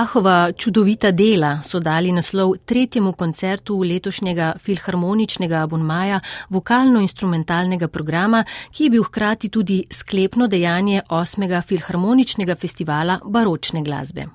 Bachova 0.03 0.51
čudovita 0.51 1.11
dela 1.15 1.61
so 1.63 1.79
dali 1.79 2.11
naslov 2.11 2.57
tretjemu 2.67 3.13
koncertu 3.15 3.77
letošnjega 3.87 4.49
filharmoničnega 4.59 5.61
abonmaja 5.63 6.17
vokalno-instrumentalnega 6.49 7.87
programa, 7.87 8.41
ki 8.71 8.83
je 8.83 8.89
bil 8.89 9.05
hkrati 9.07 9.49
tudi 9.49 9.77
sklepno 9.91 10.49
dejanje 10.51 11.05
osmega 11.09 11.61
filharmoničnega 11.61 12.55
festivala 12.59 13.19
baročne 13.23 13.83
glasbe. 13.83 14.27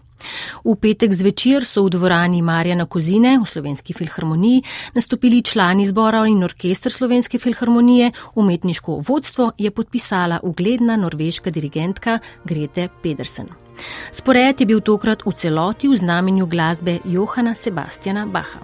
V 0.65 0.79
petek 0.81 1.13
zvečer 1.13 1.69
so 1.69 1.85
v 1.85 1.93
dvorani 1.99 2.41
Marjana 2.43 2.89
Kozine 2.89 3.37
v 3.37 3.45
Slovenski 3.45 3.93
filharmoniji 3.93 4.65
nastopili 4.97 5.43
člani 5.43 5.87
zbora 5.87 6.25
in 6.27 6.45
orkester 6.45 6.93
Slovenske 6.93 7.39
filharmonije, 7.39 8.13
umetniško 8.35 9.03
vodstvo 9.09 9.53
je 9.59 9.71
podpisala 9.71 10.41
ugledna 10.43 10.97
norveška 10.97 11.51
dirigentka 11.51 12.19
Grete 12.45 12.89
Pedersen. 13.03 13.68
Spored 14.11 14.61
je 14.61 14.67
bil 14.67 14.81
tokrat 14.81 15.23
v 15.27 15.33
celoti 15.33 15.89
v 15.89 15.97
znamenju 15.97 16.47
glasbe 16.47 16.99
Johana 17.05 17.55
Sebastiana 17.55 18.27
Baha. 18.27 18.61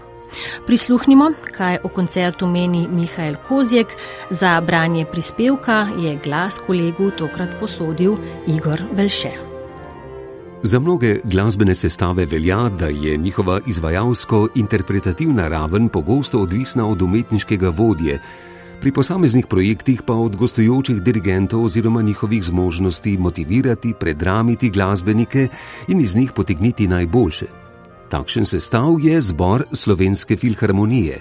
Prisluhnimo, 0.66 1.30
kaj 1.56 1.78
o 1.85 1.88
koncertu 1.88 2.47
meni 2.47 2.88
Mihajl 2.88 3.37
Kozjek, 3.49 3.87
za 4.30 4.61
branje 4.61 5.04
prispevka 5.04 5.88
je 5.99 6.16
glas 6.25 6.59
kolegu 6.66 7.11
tokrat 7.11 7.61
posodil 7.61 8.16
Igor 8.47 8.83
Velše. 8.92 9.30
Za 10.62 10.78
mnoge 10.80 11.18
glasbene 11.25 11.75
sestave 11.75 12.26
velja, 12.26 12.68
da 12.68 12.87
je 12.87 13.16
njihova 13.16 13.61
izvajalsko-interpretativna 13.66 15.49
raven 15.49 15.88
pogosto 15.88 16.40
odvisna 16.40 16.88
od 16.88 17.02
umetniškega 17.02 17.68
vodje 17.68 18.21
pri 18.81 18.93
posameznih 18.93 19.47
projektih 19.47 20.02
pa 20.02 20.14
od 20.14 20.37
gostujočih 20.37 21.02
dirigentov 21.02 21.64
oziroma 21.64 22.02
njihovih 22.02 22.45
zmožnosti 22.45 23.19
motivirati, 23.19 23.95
predramiti 24.00 24.71
glasbenike 24.71 25.49
in 25.88 26.00
iz 26.00 26.16
njih 26.16 26.33
potegniti 26.33 26.88
najboljše. 26.88 27.47
Takšen 28.09 28.47
sestav 28.47 29.00
je 29.02 29.21
zbor 29.21 29.64
Slovenske 29.73 30.37
filharmonije. 30.37 31.21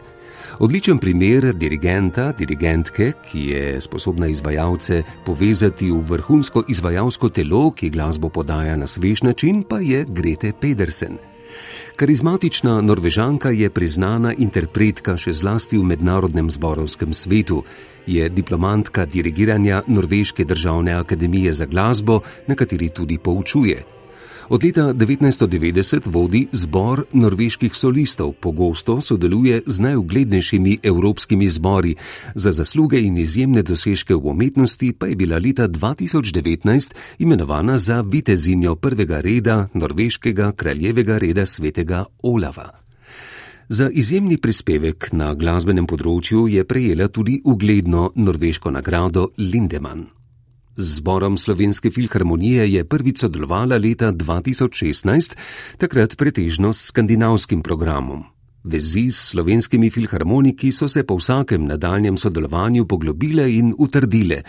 Odličen 0.60 0.98
primer 0.98 1.54
dirigenta, 1.54 2.32
dirigentke, 2.32 3.12
ki 3.32 3.46
je 3.48 3.82
sposobna 3.82 4.28
izvajalce 4.28 5.04
povezati 5.26 5.92
v 5.92 5.98
vrhunsko 6.10 6.64
izvajalsko 6.68 7.30
telo, 7.30 7.72
ki 7.72 7.90
glasbo 7.90 8.30
podaja 8.30 8.76
na 8.76 8.88
svež 8.88 9.22
način, 9.22 9.64
pa 9.70 9.80
je 9.80 10.06
Grete 10.10 10.52
Pedersen. 10.62 11.33
Karizmatična 11.96 12.82
norvežanka 12.82 13.50
je 13.50 13.70
priznana 13.70 14.34
interpretka 14.34 15.14
še 15.14 15.30
zlasti 15.34 15.78
v 15.78 15.86
mednarodnem 15.94 16.50
zborovskem 16.50 17.14
svetu, 17.14 17.62
je 18.10 18.30
diplomantka 18.30 19.06
dirigiranja 19.06 19.84
Norveške 19.88 20.46
državne 20.46 20.98
akademije 20.98 21.54
za 21.54 21.66
glasbo, 21.66 22.24
na 22.48 22.56
kateri 22.56 22.90
tudi 22.90 23.18
poučuje. 23.18 23.86
Od 24.50 24.64
leta 24.64 24.94
1990 24.94 26.08
vodi 26.12 26.48
zbor 26.52 27.06
norveških 27.14 27.76
solistov, 27.76 28.34
pogosto 28.40 29.02
sodeluje 29.02 29.62
z 29.66 29.80
najuglednejšimi 29.80 30.78
evropskimi 30.84 31.50
zbori, 31.50 31.96
za 32.36 32.52
zasluge 32.52 33.00
in 33.02 33.18
izjemne 33.18 33.64
dosežke 33.64 34.16
v 34.16 34.28
umetnosti 34.28 34.94
pa 34.94 35.08
je 35.08 35.16
bila 35.16 35.40
leta 35.40 35.68
2019 35.68 36.94
imenovana 37.20 37.80
za 37.80 38.02
vitezinjo 38.02 38.76
prvega 38.76 39.20
reda 39.20 39.68
norveškega 39.74 40.52
kraljevega 40.52 41.18
reda 41.18 41.46
svetega 41.46 42.06
Olava. 42.24 42.70
Za 43.70 43.90
izjemni 43.90 44.38
prispevek 44.38 45.14
na 45.14 45.34
glasbenem 45.34 45.88
področju 45.88 46.48
je 46.52 46.66
prejela 46.68 47.08
tudi 47.08 47.40
ugledno 47.46 48.12
norveško 48.16 48.72
nagrado 48.72 49.30
Lindemann. 49.38 50.23
Z 50.76 51.06
zborom 51.06 51.38
Slovenske 51.38 51.92
filharmonije 51.92 52.74
je 52.74 52.82
prvič 52.86 53.20
sodelovala 53.22 53.78
leta 53.78 54.10
2016, 54.10 55.38
takrat 55.78 56.18
pretežno 56.18 56.74
s 56.74 56.90
skandinavskim 56.90 57.62
programom. 57.62 58.24
Vezi 58.64 59.12
s 59.12 59.36
slovenskimi 59.36 59.92
filharmoniki 59.92 60.72
so 60.72 60.88
se 60.90 61.04
po 61.04 61.20
vsakem 61.20 61.66
nadaljem 61.66 62.18
sodelovanju 62.18 62.88
poglobile 62.88 63.46
in 63.54 63.74
utrdile, 63.78 64.42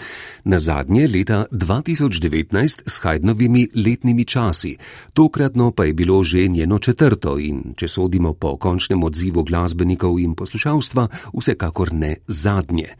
na 0.45 0.59
zadnje 0.59 1.09
leta 1.09 1.45
2019 1.51 2.83
s 2.87 2.99
Hajdnovimi 2.99 3.69
letnimi 3.75 4.25
časi, 4.25 4.77
tokratno 5.13 5.73
pa 5.73 5.85
je 5.85 5.93
bilo 5.93 6.23
že 6.25 6.49
njeno 6.49 6.79
četrto 6.79 7.39
in, 7.39 7.75
če 7.77 7.89
sodimo 7.89 8.33
po 8.33 8.57
končnem 8.57 9.05
odzivu 9.05 9.45
glasbenikov 9.45 10.21
in 10.21 10.35
poslušalstva, 10.35 11.09
vsekakor 11.37 11.93
ne 11.93 12.17
zadnje. 12.27 12.97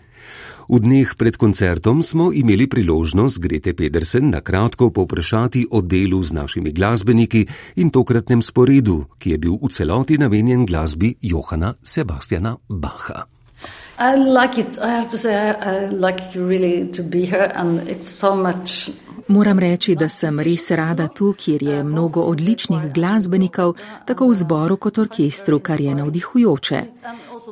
V 0.69 0.81
dneh 0.81 1.13
pred 1.17 1.37
koncertom 1.37 2.01
smo 2.03 2.33
imeli 2.33 2.65
priložnost 2.67 3.39
Grete 3.39 3.75
Pedersen 3.77 4.31
na 4.31 4.41
kratko 4.41 4.91
povprašati 4.91 5.67
o 5.71 5.85
delu 5.85 6.23
z 6.23 6.33
našimi 6.33 6.73
glasbeniki 6.73 7.45
in 7.77 7.91
tokratnem 7.91 8.41
sporedu, 8.43 9.05
ki 9.19 9.37
je 9.37 9.39
bil 9.39 9.61
v 9.61 9.69
celoti 9.69 10.19
namenjen 10.19 10.65
glasbi 10.65 11.15
Johana 11.21 11.75
Sebastiana 11.83 12.57
Bacha. 18.35 18.93
Moram 19.29 19.59
reči, 19.59 19.95
da 19.97 20.09
sem 20.09 20.41
res 20.41 20.71
rada 20.71 21.09
tu, 21.09 21.31
kjer 21.33 21.63
je 21.63 21.85
mnogo 21.85 22.21
odličnih 22.21 22.93
glasbenikov, 22.93 23.73
tako 24.05 24.29
v 24.29 24.35
zboru 24.35 24.77
kot 24.77 24.99
orkestru, 24.99 25.59
kar 25.59 25.81
je 25.81 25.95
navdihujoče. 25.95 26.83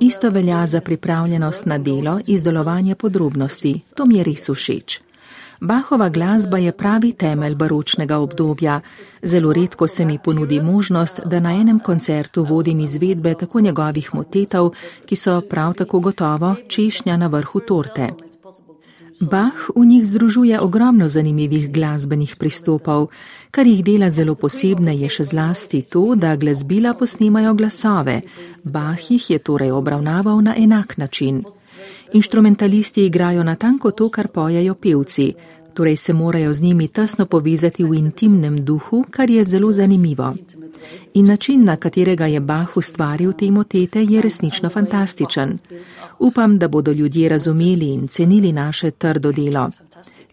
Isto 0.00 0.30
velja 0.30 0.66
za 0.66 0.80
pripravljenost 0.80 1.66
na 1.66 1.78
delo, 1.78 2.20
izdelovanje 2.26 2.94
podrobnosti. 2.94 3.74
To 3.96 4.06
mi 4.06 4.20
je 4.20 4.24
res 4.24 4.50
všeč. 4.50 5.00
Bahova 5.64 6.08
glasba 6.08 6.58
je 6.58 6.72
pravi 6.72 7.12
temelj 7.12 7.54
baročnega 7.54 8.16
obdobja. 8.18 8.80
Zelo 9.22 9.52
redko 9.52 9.86
se 9.86 10.04
mi 10.04 10.18
ponudi 10.18 10.60
možnost, 10.60 11.20
da 11.24 11.40
na 11.40 11.52
enem 11.54 11.78
koncertu 11.78 12.44
vodim 12.44 12.80
izvedbe 12.80 13.34
tako 13.34 13.60
njegovih 13.60 14.14
motetov, 14.14 14.70
ki 15.06 15.16
so 15.16 15.40
prav 15.40 15.74
tako 15.74 16.00
gotovo 16.00 16.54
češnja 16.68 17.16
na 17.16 17.26
vrhu 17.26 17.60
torte. 17.60 18.08
Bach 19.20 19.70
v 19.76 19.86
njih 19.86 20.06
združuje 20.06 20.60
ogromno 20.60 21.08
zanimivih 21.08 21.72
glasbenih 21.72 22.36
pristopov. 22.36 23.06
Kar 23.50 23.66
jih 23.66 23.84
dela 23.84 24.10
zelo 24.10 24.34
posebne, 24.34 24.96
je 24.98 25.08
še 25.08 25.24
zlasti 25.24 25.82
to, 25.82 26.14
da 26.14 26.36
glasbila 26.36 26.94
posnemajo 26.94 27.54
glasove. 27.54 28.20
Bach 28.64 29.10
jih 29.10 29.30
je 29.30 29.38
torej 29.38 29.70
obravnaval 29.70 30.42
na 30.42 30.56
enak 30.56 30.98
način. 30.98 31.44
Inštrumentalisti 32.12 33.06
igrajo 33.06 33.44
na 33.44 33.54
tanko 33.54 33.90
to, 33.90 34.08
kar 34.08 34.28
pojejo 34.28 34.74
pevci, 34.74 35.34
torej 35.74 35.96
se 35.96 36.12
morajo 36.12 36.52
z 36.52 36.62
njimi 36.62 36.88
tesno 36.88 37.26
povezati 37.26 37.84
v 37.84 37.94
intimnem 37.94 38.64
duhu, 38.64 39.04
kar 39.10 39.30
je 39.30 39.44
zelo 39.44 39.72
zanimivo. 39.72 40.34
In 41.14 41.26
način, 41.26 41.64
na 41.64 41.76
katerega 41.76 42.26
je 42.26 42.40
Bach 42.40 42.76
ustvaril 42.76 43.32
te 43.32 43.50
motete, 43.50 44.04
je 44.04 44.20
resnično 44.20 44.70
fantastičen. 44.70 45.58
Upam, 46.18 46.58
da 46.58 46.68
bodo 46.68 46.92
ljudje 46.92 47.28
razumeli 47.28 47.92
in 47.92 48.08
cenili 48.08 48.52
naše 48.52 48.90
trdo 48.90 49.32
delo. 49.32 49.70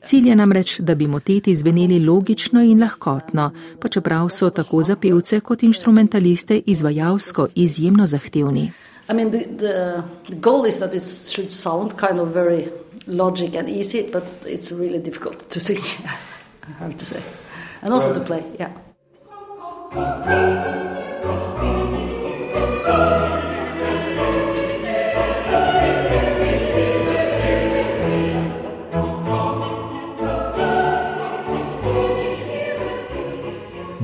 Cilj 0.05 0.29
je 0.29 0.35
namreč, 0.35 0.79
da 0.79 0.95
bi 0.95 1.07
moteti 1.07 1.55
zveneli 1.55 2.05
logično 2.05 2.63
in 2.63 2.81
lahkotno, 2.81 3.51
pa 3.79 3.87
čeprav 3.87 4.29
so 4.29 4.49
tako 4.49 4.83
za 4.83 4.95
pevce 4.95 5.39
kot 5.39 5.63
instrumentaliste 5.63 6.61
izvajalsko 6.65 7.47
izjemno 7.55 8.07
zahtevni. 8.07 8.71
I 9.09 9.13
mean, 9.13 9.31
the, 9.31 9.43
the, 9.43 10.03
the 10.27 10.35
goal 10.35 10.65
is 10.65 10.77
that 10.79 10.93
it 10.93 11.01
should 11.01 11.51
sound 11.51 11.97
kind 11.97 12.19
of 12.19 12.27
very 12.31 12.69
logic 13.07 13.55
and 13.55 13.67
easy, 13.67 14.07
but 14.07 14.23
it's 14.45 14.71
really 14.71 14.99
difficult 14.99 15.49
to 15.49 15.59
sing, 15.59 15.81
I 16.63 16.83
have 16.83 16.95
to 16.95 17.05
say. 17.05 17.21
And 17.81 17.91
also 17.91 18.13
to 18.13 18.19
play, 18.19 18.43
yeah. 18.59 18.69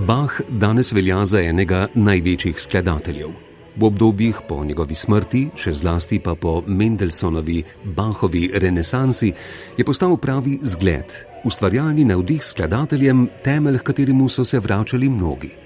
Bach 0.08 0.42
danes 0.50 0.94
velja 0.94 1.26
za 1.26 1.42
enega 1.42 1.88
največjih 1.94 2.58
skladateljev. 2.60 3.55
V 3.76 3.84
obdobjih 3.84 4.38
po 4.48 4.64
njegovi 4.64 4.96
smrti, 4.96 5.50
še 5.56 5.74
zlasti 5.76 6.22
pa 6.24 6.36
po 6.40 6.62
Mendelsonovi 6.68 7.60
Bachovi 7.84 8.48
renesansi, 8.54 9.34
je 9.78 9.84
postal 9.84 10.16
pravi 10.18 10.60
zgled, 10.64 11.12
ustvarjalni 11.44 12.08
navdih 12.08 12.40
skladateljem, 12.40 13.28
temelj, 13.44 13.84
k 13.84 13.92
kateremu 13.92 14.30
so 14.30 14.46
se 14.46 14.60
vračali 14.60 15.10
mnogi. 15.10 15.65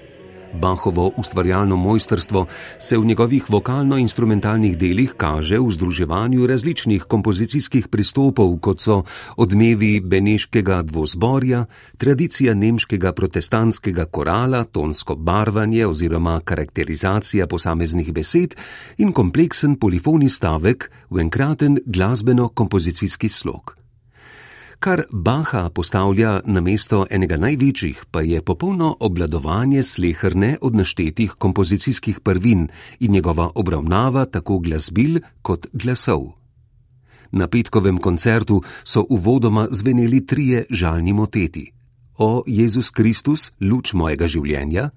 Bahovo 0.52 1.12
ustvarjalno 1.16 1.76
mojstrstvo 1.76 2.46
se 2.78 2.98
v 2.98 3.04
njegovih 3.04 3.50
vokalno-instrumentalnih 3.50 4.76
delih 4.76 5.14
kaže 5.16 5.58
v 5.58 5.70
združevanju 5.70 6.46
različnih 6.46 7.04
kompozicijskih 7.04 7.88
pristopov, 7.88 8.58
kot 8.58 8.80
so 8.80 9.02
odmevi 9.36 10.00
beneškega 10.00 10.82
dvozborja, 10.82 11.64
tradicija 11.98 12.54
nemškega 12.54 13.12
protestantskega 13.12 14.04
korala, 14.04 14.64
tonsko 14.64 15.14
barvanje 15.16 15.86
oziroma 15.86 16.40
karakterizacija 16.40 17.46
posameznih 17.46 18.12
besed 18.12 18.54
in 18.98 19.12
kompleksen 19.12 19.76
polifoni 19.76 20.28
stavek 20.28 20.90
v 21.10 21.20
enkraten 21.20 21.78
glasbeno-kompozicijski 21.86 23.28
slog. 23.28 23.79
Kar 24.80 25.02
Baha 25.12 25.68
postavlja 25.68 26.40
na 26.44 26.60
mesto 26.64 27.02
enega 27.12 27.36
največjih, 27.36 27.98
pa 28.10 28.22
je 28.24 28.38
popolno 28.40 28.94
obladovanje 29.00 29.82
sleherne 29.82 30.56
od 30.60 30.74
naštetih 30.74 31.34
kompozicijskih 31.38 32.20
prvin 32.20 32.68
in 33.00 33.12
njegova 33.12 33.50
obravnava 33.54 34.24
tako 34.24 34.58
glasbil 34.58 35.18
kot 35.42 35.66
glasov. 35.72 36.32
Na 37.32 37.46
petkovem 37.46 37.98
koncertu 37.98 38.62
so 38.84 39.04
uvodoma 39.08 39.66
zveneli 39.70 40.26
trije 40.26 40.64
žalni 40.70 41.12
moteti: 41.12 41.72
O 42.16 42.42
Jezus 42.46 42.90
Kristus, 42.90 43.52
luč 43.60 43.92
mojega 43.92 44.26
življenja, 44.26 44.90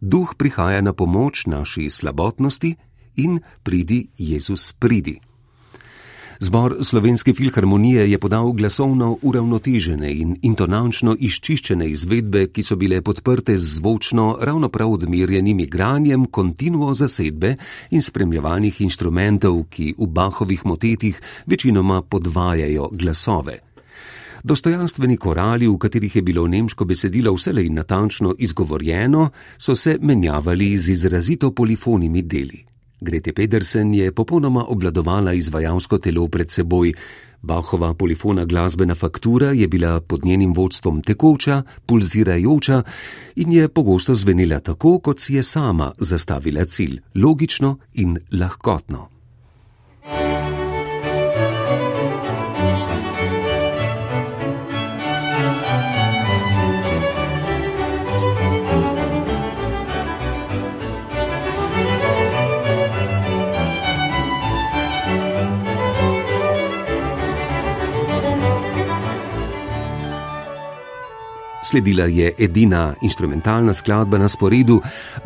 duh 0.00 0.34
prihaja 0.34 0.80
na 0.80 0.92
pomoč 0.92 1.46
naši 1.46 1.90
slabotnosti 1.90 2.74
in 3.16 3.40
pridi 3.62 4.08
Jezus 4.18 4.72
pridi. 4.72 5.20
Zbor 6.40 6.76
Slovenske 6.80 7.34
filharmonije 7.34 8.10
je 8.10 8.18
podal 8.18 8.52
glasovno 8.52 9.18
uravnotežene 9.22 10.12
in 10.14 10.36
intonančno 10.42 11.16
izčiščene 11.18 11.88
izvedbe, 11.90 12.44
ki 12.54 12.62
so 12.62 12.76
bile 12.78 13.00
podprte 13.02 13.56
z 13.56 13.74
zvočno 13.78 14.38
ravno 14.40 14.68
prav 14.68 14.92
odmerjenim 14.92 15.60
igranjem 15.60 16.26
kontinuo 16.26 16.94
zasedbe 16.94 17.56
in 17.90 18.02
spremljevalnih 18.02 18.80
inštrumentov, 18.80 19.64
ki 19.70 19.94
v 19.98 20.06
Bahovih 20.06 20.66
motetih 20.66 21.20
večinoma 21.46 22.02
podvajajo 22.02 22.88
glasove. 22.92 23.58
Dostojanstveni 24.44 25.16
korali, 25.16 25.66
v 25.66 25.76
katerih 25.78 26.16
je 26.16 26.22
bilo 26.22 26.46
nemško 26.46 26.84
besedilo 26.84 27.34
vselej 27.34 27.70
natančno 27.70 28.34
izgovorjeno, 28.38 29.30
so 29.58 29.76
se 29.76 29.98
menjavali 30.00 30.76
z 30.78 30.92
izrazito 30.94 31.50
polifonimi 31.50 32.22
deli. 32.22 32.77
Grete 33.00 33.32
Pedersen 33.32 33.94
je 33.94 34.12
popolnoma 34.12 34.64
obvladovala 34.68 35.32
izvajalsko 35.32 35.98
telo 35.98 36.28
pred 36.28 36.50
seboj. 36.50 36.92
Bahova 37.42 37.94
polifona 37.94 38.44
glasbena 38.44 38.94
faktura 38.94 39.52
je 39.52 39.68
bila 39.68 40.00
pod 40.00 40.24
njenim 40.24 40.52
vodstvom 40.54 41.02
tekoča, 41.02 41.62
pulzirajoča 41.86 42.82
in 43.36 43.52
je 43.52 43.68
pogosto 43.68 44.14
zvenela 44.14 44.60
tako, 44.60 44.98
kot 44.98 45.20
si 45.20 45.34
je 45.34 45.42
sama 45.42 45.92
zastavila 45.98 46.64
cilj: 46.64 47.00
logično 47.14 47.78
in 47.94 48.18
lahkotno. 48.32 49.17
Sledila 71.68 72.04
je 72.04 72.32
edina 72.38 72.94
instrumentalna 73.02 73.72
skladba 73.72 74.18
na 74.18 74.28
sporedu, 74.28 74.78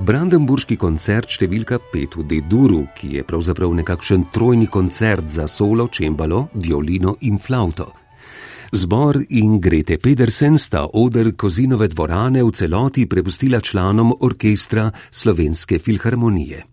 Brandenburški 0.02 0.74
koncert 0.74 1.30
številka 1.30 1.78
5 1.92 2.16
v 2.18 2.24
D-duru, 2.32 2.80
ki 2.98 3.12
je 3.14 3.22
pravzaprav 3.28 3.70
nekakšen 3.78 4.24
trojni 4.34 4.66
koncert 4.66 5.30
za 5.30 5.46
solo, 5.46 5.86
čembalo, 5.86 6.48
violino 6.58 7.14
in 7.28 7.38
flauto. 7.38 7.92
Zbor 8.74 9.20
in 9.38 9.60
Grete 9.62 10.00
Pedersen 10.02 10.58
sta 10.58 10.88
oder 10.98 11.30
Kozinove 11.38 11.86
dvorane 11.94 12.42
v 12.42 12.50
celoti 12.50 13.06
prepustila 13.06 13.62
članom 13.62 14.10
orkestra 14.18 14.90
Slovenske 15.10 15.78
filharmonije. 15.78 16.71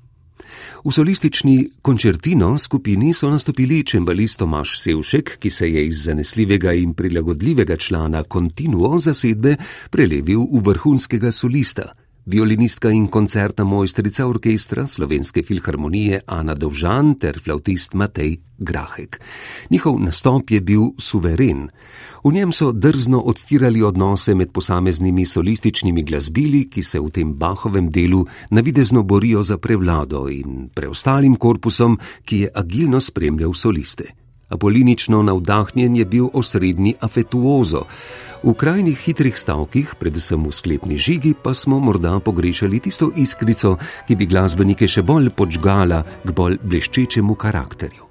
V 0.84 0.91
solistični 0.91 1.67
končertino 1.82 2.58
skupini 2.60 3.13
so 3.13 3.30
nastopili 3.30 3.84
čembalist 3.84 4.39
Tomaš 4.39 4.80
Sevšek, 4.82 5.38
ki 5.39 5.50
se 5.50 5.72
je 5.72 5.86
iz 5.88 6.04
zanesljivega 6.04 6.74
in 6.74 6.93
prilagodljivega 6.93 7.78
člana 7.78 8.24
kontinuo 8.24 9.00
zasedbe 9.00 9.56
prelevil 9.89 10.45
v 10.52 10.63
vrhunskega 10.65 11.32
solista, 11.32 11.93
violinistka 12.30 12.89
in 12.89 13.08
koncertna 13.08 13.63
mojstrica 13.63 14.28
orkestra 14.28 14.88
Slovenske 14.88 15.44
filharmonije 15.44 16.22
Ana 16.26 16.54
Dovžan 16.54 17.15
ter 17.15 17.39
flautist 17.39 17.94
Matej 17.94 18.38
Grahek. 18.58 19.20
Njihov 19.70 20.00
nastop 20.00 20.52
je 20.52 20.62
bil 20.62 20.82
suveren. 20.98 21.70
V 22.24 22.34
njem 22.34 22.52
so 22.52 22.72
drzno 22.72 23.20
odstirali 23.20 23.82
odnose 23.84 24.36
med 24.36 24.52
posameznimi 24.52 25.26
solističnimi 25.26 26.04
glasbili, 26.04 26.70
ki 26.70 26.84
se 26.84 27.00
v 27.00 27.10
tem 27.10 27.34
Bahovem 27.34 27.89
delu 27.89 28.26
navidezno 28.50 29.04
borijo 29.04 29.44
za 29.44 29.58
prevlado 29.58 30.28
in 30.30 30.70
preostalim 30.74 31.36
korpusom, 31.36 32.00
ki 32.26 32.39
je 32.39 32.50
agilno 32.56 33.00
spremljal 33.00 33.54
soliste. 33.54 34.04
Apolinično 34.50 35.24
navdahnjen 35.24 35.96
je 35.96 36.06
bil 36.06 36.28
osrednji 36.34 36.94
afetuozo. 37.00 37.84
V 38.39 38.56
krajnih 38.56 38.95
hitrih 38.95 39.36
stavkih, 39.36 39.99
predvsem 39.99 40.39
v 40.39 40.52
sklepni 40.56 40.95
žigi, 40.95 41.36
pa 41.36 41.52
smo 41.52 41.75
morda 41.84 42.15
pogrešali 42.23 42.80
tisto 42.80 43.12
iskrico, 43.19 43.75
ki 44.08 44.15
bi 44.15 44.32
glasbenike 44.32 44.88
še 44.88 45.04
bolj 45.04 45.28
počgala 45.36 46.06
k 46.23 46.32
bolj 46.32 46.56
bleščečemu 46.63 47.36
karakterju. 47.36 48.09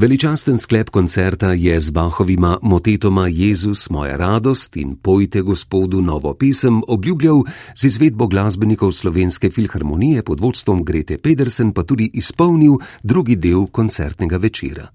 Veličasten 0.00 0.56
sklep 0.58 0.90
koncerta 0.90 1.52
je 1.52 1.80
z 1.80 1.90
Bahovima 1.90 2.58
motetoma 2.62 3.28
Jezus, 3.28 3.90
moja 3.90 4.16
radost 4.16 4.76
in 4.76 4.96
pojte 4.96 5.42
Gospodu 5.42 6.00
novo 6.00 6.34
pisem 6.34 6.82
obljubljal 6.88 7.42
z 7.76 7.84
izvedbo 7.84 8.26
glasbenikov 8.26 8.92
Slovenske 8.92 9.50
filharmonije 9.50 10.22
pod 10.22 10.40
vodstvom 10.40 10.84
Grete 10.84 11.18
Pedersen 11.18 11.72
pa 11.72 11.82
tudi 11.82 12.10
izpolnil 12.14 12.78
drugi 13.02 13.36
del 13.36 13.66
koncertnega 13.66 14.36
večera. 14.36 14.88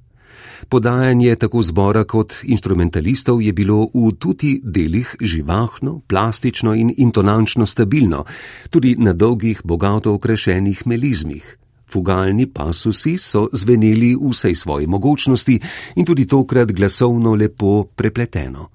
Podajanje 0.69 1.35
tako 1.35 1.61
zbora 1.63 2.03
kot 2.03 2.33
instrumentalistov 2.43 3.41
je 3.41 3.53
bilo 3.53 3.85
v 3.93 4.11
tudi 4.19 4.61
delih 4.63 5.15
živahno, 5.21 6.01
plastično 6.07 6.73
in 6.73 6.93
intonančno 6.97 7.65
stabilno, 7.65 8.25
tudi 8.69 8.95
na 8.97 9.13
dolgih, 9.13 9.61
bogato 9.63 10.13
okrašenih 10.13 10.87
melizmih. 10.87 11.57
Fugalni 11.95 12.49
pasusi 12.51 13.15
so 13.17 13.47
zveneli 13.53 14.17
vsej 14.19 14.55
svoji 14.55 14.87
mogočnosti 14.87 15.59
in 15.95 16.05
tudi 16.05 16.27
tokrat 16.27 16.71
glasovno 16.71 17.35
lepo 17.35 17.85
prepleteno. 17.95 18.69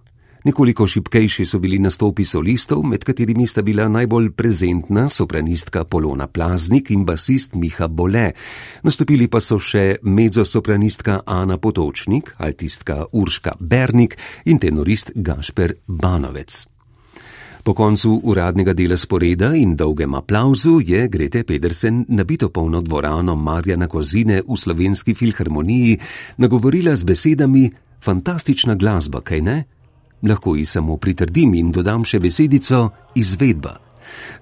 Nekoliko 0.45 0.87
šipkejši 0.87 1.45
so 1.47 1.59
bili 1.59 1.79
nastopi 1.79 2.25
solistov, 2.25 2.81
med 2.89 3.05
katerimi 3.05 3.45
sta 3.47 3.63
bila 3.63 3.89
najbolj 3.89 4.31
prezentna 4.33 5.09
sopranistka 5.09 5.85
Polona 5.85 6.27
Plaznik 6.27 6.91
in 6.91 7.05
basist 7.05 7.55
Miha 7.55 7.89
Bole. 7.89 8.33
Nastopili 8.83 9.29
pa 9.29 9.41
so 9.45 9.61
še 9.61 9.99
mezzosopranistka 10.03 11.21
Ana 11.27 11.61
Potočnik, 11.61 12.35
altistka 12.39 13.05
Urška 13.13 13.59
Bernik 13.61 14.17
in 14.45 14.59
tenorist 14.59 15.13
Gašper 15.15 15.77
Banovec. 15.87 16.80
Po 17.63 17.75
koncu 17.75 18.21
uradnega 18.25 18.73
dela 18.73 18.97
sporeda 18.97 19.53
in 19.55 19.77
dolgem 19.77 20.15
aplauzu 20.15 20.81
je 20.81 21.09
Grete 21.09 21.45
Pedersen 21.45 22.05
nabito 22.09 22.49
polno 22.49 22.81
dvorano 22.81 23.37
Marjana 23.37 23.89
Kozine 23.89 24.41
v 24.49 24.57
slovenski 24.57 25.15
filharmoniji 25.15 25.99
nagovorila 26.37 26.97
z 26.97 27.05
besedami: 27.05 27.71
Fantastična 28.01 28.75
glasba, 28.75 29.21
kaj 29.21 29.41
ne? 29.41 29.65
Lahko 30.23 30.55
ji 30.57 30.65
samo 30.65 30.97
pritrdim 30.97 31.55
in 31.55 31.73
dodam 31.73 32.05
še 32.05 32.21
besedico: 32.21 32.89
izvedba. 33.15 33.77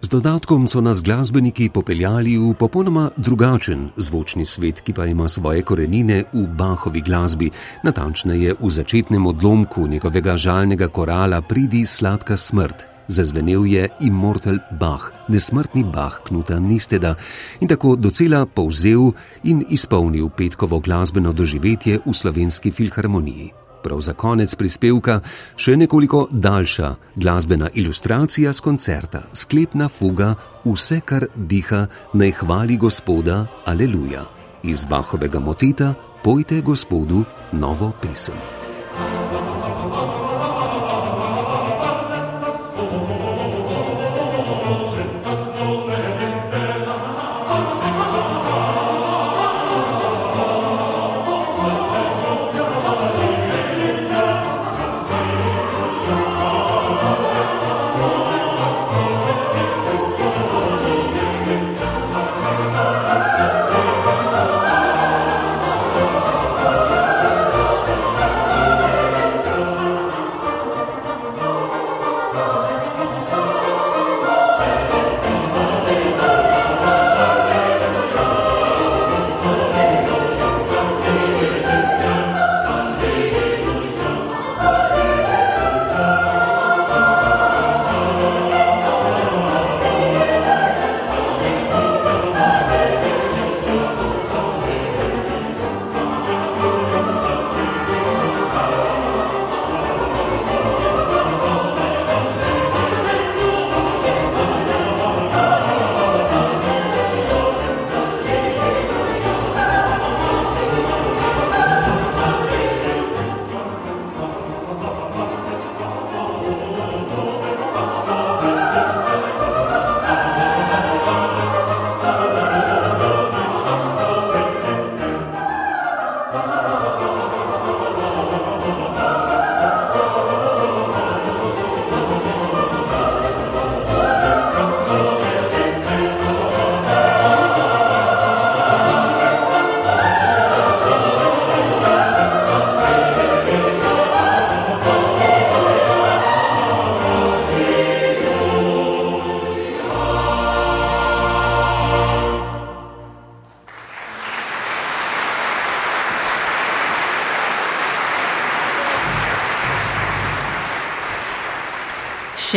Z 0.00 0.08
dodatkom 0.08 0.68
so 0.68 0.80
nas 0.80 1.02
glasbeniki 1.02 1.68
popeljali 1.68 2.38
v 2.38 2.54
popolnoma 2.54 3.10
drugačen 3.16 3.90
zvočni 3.96 4.46
svet, 4.46 4.80
ki 4.80 4.92
pa 4.92 5.06
ima 5.06 5.28
svoje 5.28 5.62
korenine 5.62 6.22
v 6.32 6.46
Bahovi 6.46 7.02
glasbi, 7.02 7.50
natančneje 7.84 8.54
v 8.60 8.70
začetnem 8.70 9.26
odlomku 9.26 9.86
njegovega 9.86 10.36
žalnega 10.36 10.88
korala 10.88 11.42
Pridi 11.42 11.86
sladka 11.86 12.36
smrt, 12.36 12.97
zazvenel 13.08 13.64
je 13.64 13.88
Immortal 14.00 14.58
Bach, 14.80 15.12
nesmrtni 15.28 15.84
Bach 15.84 16.22
Knuta 16.28 16.60
Nisteda 16.60 17.14
in 17.60 17.68
tako 17.68 17.96
docela 17.96 18.46
povzel 18.46 19.12
in 19.44 19.64
izpolnil 19.68 20.28
petkovo 20.28 20.80
glasbeno 20.80 21.32
doživetje 21.32 22.00
v 22.06 22.14
slovenski 22.14 22.70
filharmoniji. 22.70 23.52
Prav 23.82 24.00
za 24.00 24.12
konec 24.12 24.54
prispevka 24.54 25.20
še 25.56 25.76
nekoliko 25.76 26.26
daljša 26.30 26.94
glasbena 27.16 27.70
ilustracija 27.74 28.52
z 28.52 28.60
koncerta, 28.60 29.22
sklepna 29.32 29.88
fuga, 29.88 30.34
vse 30.64 31.00
kar 31.00 31.28
diha, 31.34 31.86
naj 32.12 32.34
hvali 32.42 32.76
Gospoda, 32.76 33.46
aleluja. 33.66 34.26
Iz 34.62 34.84
Bahovega 34.84 35.38
moteta 35.38 35.94
pojte 36.24 36.60
Gospodu 36.60 37.24
novo 37.52 37.92
pesem. 38.02 38.57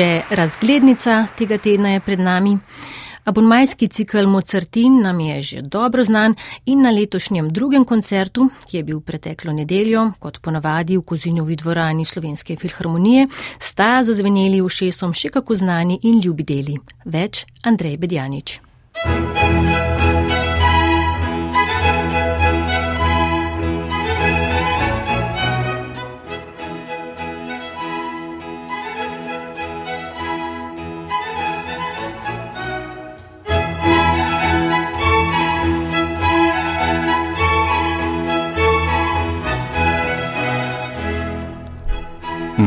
Še 0.02 0.34
razglednica 0.34 1.28
tega 1.38 1.60
tedna 1.62 1.94
je 1.94 2.02
pred 2.02 2.20
nami. 2.20 2.56
Abonmajski 3.30 3.86
cikl 3.94 4.26
Mozartin 4.26 4.96
nam 5.04 5.20
je 5.22 5.42
že 5.42 5.60
dobro 5.62 6.02
znan 6.04 6.34
in 6.66 6.82
na 6.82 6.90
letošnjem 6.90 7.52
drugem 7.54 7.86
koncertu, 7.86 8.48
ki 8.66 8.78
je 8.78 8.84
bil 8.84 9.02
preteklo 9.06 9.54
nedeljo, 9.54 10.08
kot 10.20 10.40
ponavadi 10.42 10.98
v 10.98 11.06
Kozinjovi 11.06 11.56
dvorani 11.56 12.06
Slovenske 12.06 12.58
filharmonije, 12.58 13.28
sta 13.60 14.02
zazveneli 14.02 14.62
v 14.62 14.70
šesom 14.70 15.14
še 15.14 15.30
kako 15.30 15.56
znani 15.56 16.00
in 16.02 16.18
ljubi 16.24 16.48
deli. 16.50 16.80
Več 17.06 17.46
Andrej 17.62 17.98
Bedjanič. 18.02 18.58
Thank 19.02 19.26
you. 19.26 19.31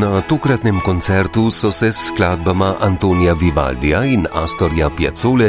Na 0.04 0.20
tokratnem 0.20 0.80
koncertu 0.84 1.50
so 1.50 1.72
se 1.72 1.88
s 1.92 2.08
skladbama 2.08 2.74
Antonija 2.80 3.32
Vivaldija 3.32 4.02
in 4.04 4.26
Astorja 4.32 4.90
Piacole 4.90 5.48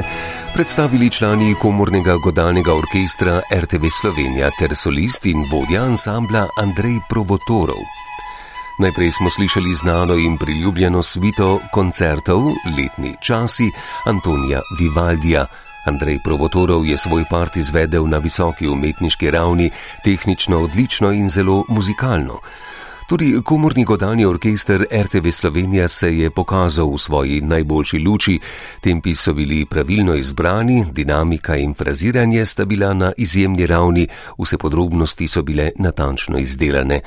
predstavili 0.54 1.10
člani 1.10 1.56
komornega 1.62 2.16
godalnega 2.24 2.74
orkestra 2.74 3.42
RTV 3.52 3.90
Slovenija 4.02 4.50
ter 4.60 4.76
solist 4.76 5.26
in 5.26 5.44
vodja 5.52 5.84
ansambla 5.84 6.46
Andrej 6.62 7.02
Provotorov. 7.10 7.82
Najprej 8.80 9.12
smo 9.12 9.30
slišali 9.30 9.74
znano 9.74 10.16
in 10.16 10.38
priljubljeno 10.38 11.04
svito 11.04 11.60
koncertov 11.74 12.42
Letni 12.78 13.16
časi 13.22 13.72
Antonija 14.06 14.62
Vivaldija. 14.80 15.46
Andrej 15.86 16.20
Provotorov 16.24 16.86
je 16.86 16.98
svoj 16.98 17.26
part 17.30 17.58
izvedel 17.58 18.08
na 18.08 18.18
visoki 18.18 18.68
umetniški 18.68 19.32
ravni, 19.32 19.72
tehnično 20.04 20.60
odlično 20.60 21.12
in 21.12 21.30
zelo 21.30 21.66
muzikalno. 21.70 22.40
Tudi 23.06 23.36
komorni 23.46 23.84
godalni 23.84 24.26
orkester 24.26 24.86
RTV 24.92 25.30
Slovenija 25.32 25.88
se 25.88 26.18
je 26.18 26.30
pokazal 26.30 26.90
v 26.90 26.98
svoji 26.98 27.42
najboljši 27.42 28.00
luči, 28.00 28.40
tempi 28.82 29.16
so 29.16 29.34
bili 29.34 29.66
pravilno 29.66 30.16
izbrani, 30.16 30.86
dinamika 30.92 31.56
in 31.56 31.74
fraziranje 31.74 32.46
sta 32.46 32.66
bila 32.66 32.94
na 32.94 33.12
izjemni 33.18 33.66
ravni, 33.66 34.08
vse 34.40 34.58
podrobnosti 34.58 35.28
so 35.28 35.44
bile 35.44 35.70
natančno 35.76 36.38
izdelane. 36.38 37.02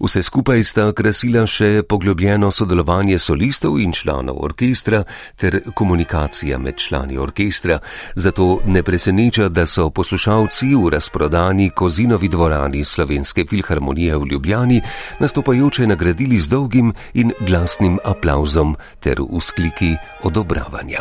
Vse 0.00 0.22
skupaj 0.22 0.62
sta 0.62 0.92
krasila 0.92 1.42
še 1.46 1.82
poglobljeno 1.82 2.50
sodelovanje 2.50 3.18
solistov 3.18 3.80
in 3.80 3.92
članov 3.92 4.38
orkestra 4.44 5.02
ter 5.36 5.60
komunikacija 5.74 6.58
med 6.58 6.76
člani 6.76 7.18
orkestra, 7.18 7.78
zato 8.14 8.60
ne 8.66 8.82
preseneča, 8.82 9.48
da 9.48 9.66
so 9.66 9.90
poslušalci 9.90 10.74
v 10.74 10.94
razprodani 10.94 11.70
Kozinovi 11.70 12.28
dvorani 12.28 12.84
Slovenske 12.84 13.44
filharmonije 13.50 14.16
v 14.16 14.26
Ljubljani 14.30 14.80
nastopili 15.18 15.39
nastopajoče 15.40 15.86
nagradili 15.86 16.38
z 16.38 16.48
dolgim 16.48 16.92
in 17.14 17.32
glasnim 17.40 17.98
aplauzom 18.04 18.76
ter 19.00 19.16
vzkliki 19.32 19.96
odobravanja. 20.22 21.00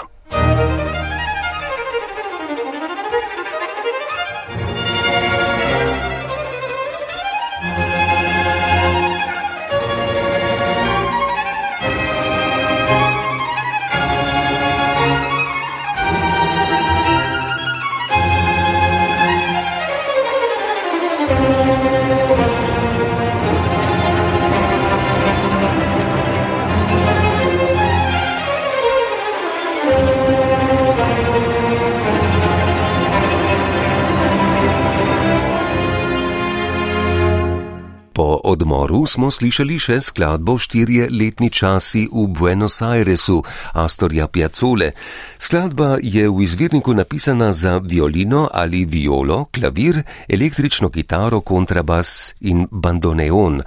Odmoru 38.43 39.06
smo 39.06 39.32
slišali 39.32 39.80
še 39.80 39.99
skladbo 40.02 40.58
Štirje 40.58 41.08
letni 41.12 41.49
časi 41.49 42.08
v 42.12 42.28
Buenos 42.28 42.82
Airesu 42.82 43.43
Astorja 43.73 44.28
Piacole. 44.28 44.91
Skladba 45.38 45.97
je 46.02 46.30
v 46.30 46.43
izvirniku 46.43 46.93
napisana 46.93 47.54
za 47.54 47.78
violino 47.78 48.47
ali 48.54 48.86
violo, 48.86 49.45
klavir, 49.52 50.04
električno 50.28 50.89
kitaro, 50.89 51.41
kontrabas 51.41 52.34
in 52.41 52.67
bandoneon. 52.71 53.63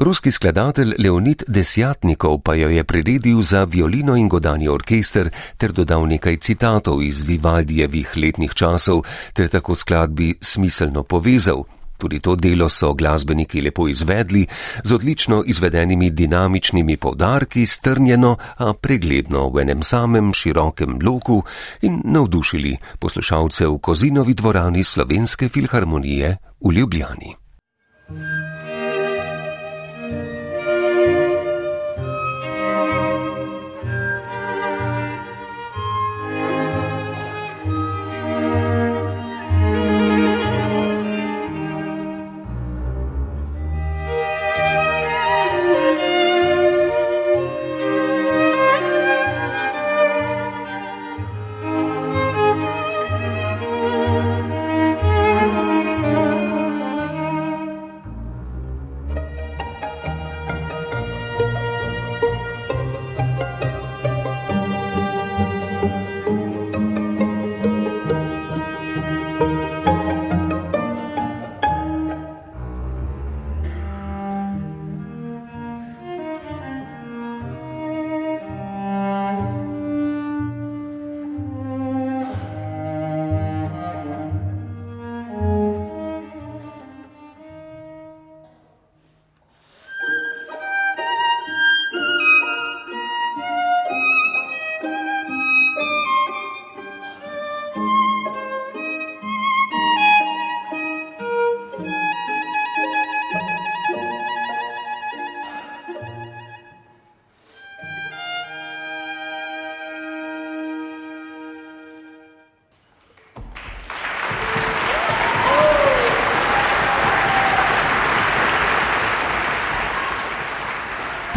Ruski 0.00 0.30
skladatelj 0.32 0.94
Leonid 0.98 1.42
Desjatnikov 1.48 2.40
pa 2.40 2.54
jo 2.54 2.70
je 2.72 2.84
priredil 2.84 3.42
za 3.42 3.64
violino 3.64 4.16
in 4.16 4.28
godani 4.28 4.68
orkester 4.68 5.28
ter 5.56 5.72
dodal 5.72 6.08
nekaj 6.08 6.36
citatov 6.36 7.02
iz 7.02 7.22
Vivaldijevih 7.28 8.16
letnih 8.16 8.54
časov 8.54 9.04
ter 9.34 9.48
tako 9.48 9.74
skladbi 9.74 10.34
smiselno 10.40 11.02
povezal. 11.02 11.79
Tudi 12.00 12.20
to 12.20 12.32
delo 12.36 12.68
so 12.68 12.94
glasbeniki 12.94 13.60
lepo 13.60 13.88
izvedli, 13.88 14.46
z 14.84 14.92
odlično 14.92 15.42
izvedenimi 15.46 16.10
dinamičnimi 16.10 16.96
povdarki, 16.96 17.66
strnjeno, 17.66 18.36
a 18.56 18.72
pregledno 18.72 19.48
v 19.48 19.60
enem 19.60 19.82
samem 19.82 20.32
širokem 20.32 20.98
bloku 20.98 21.42
in 21.82 22.00
navdušili 22.04 22.76
poslušalce 22.98 23.66
v 23.66 23.78
Kozinovi 23.78 24.34
dvorani 24.34 24.84
Slovenske 24.84 25.48
filharmonije 25.48 26.36
v 26.60 26.72
Ljubljani. 26.72 27.36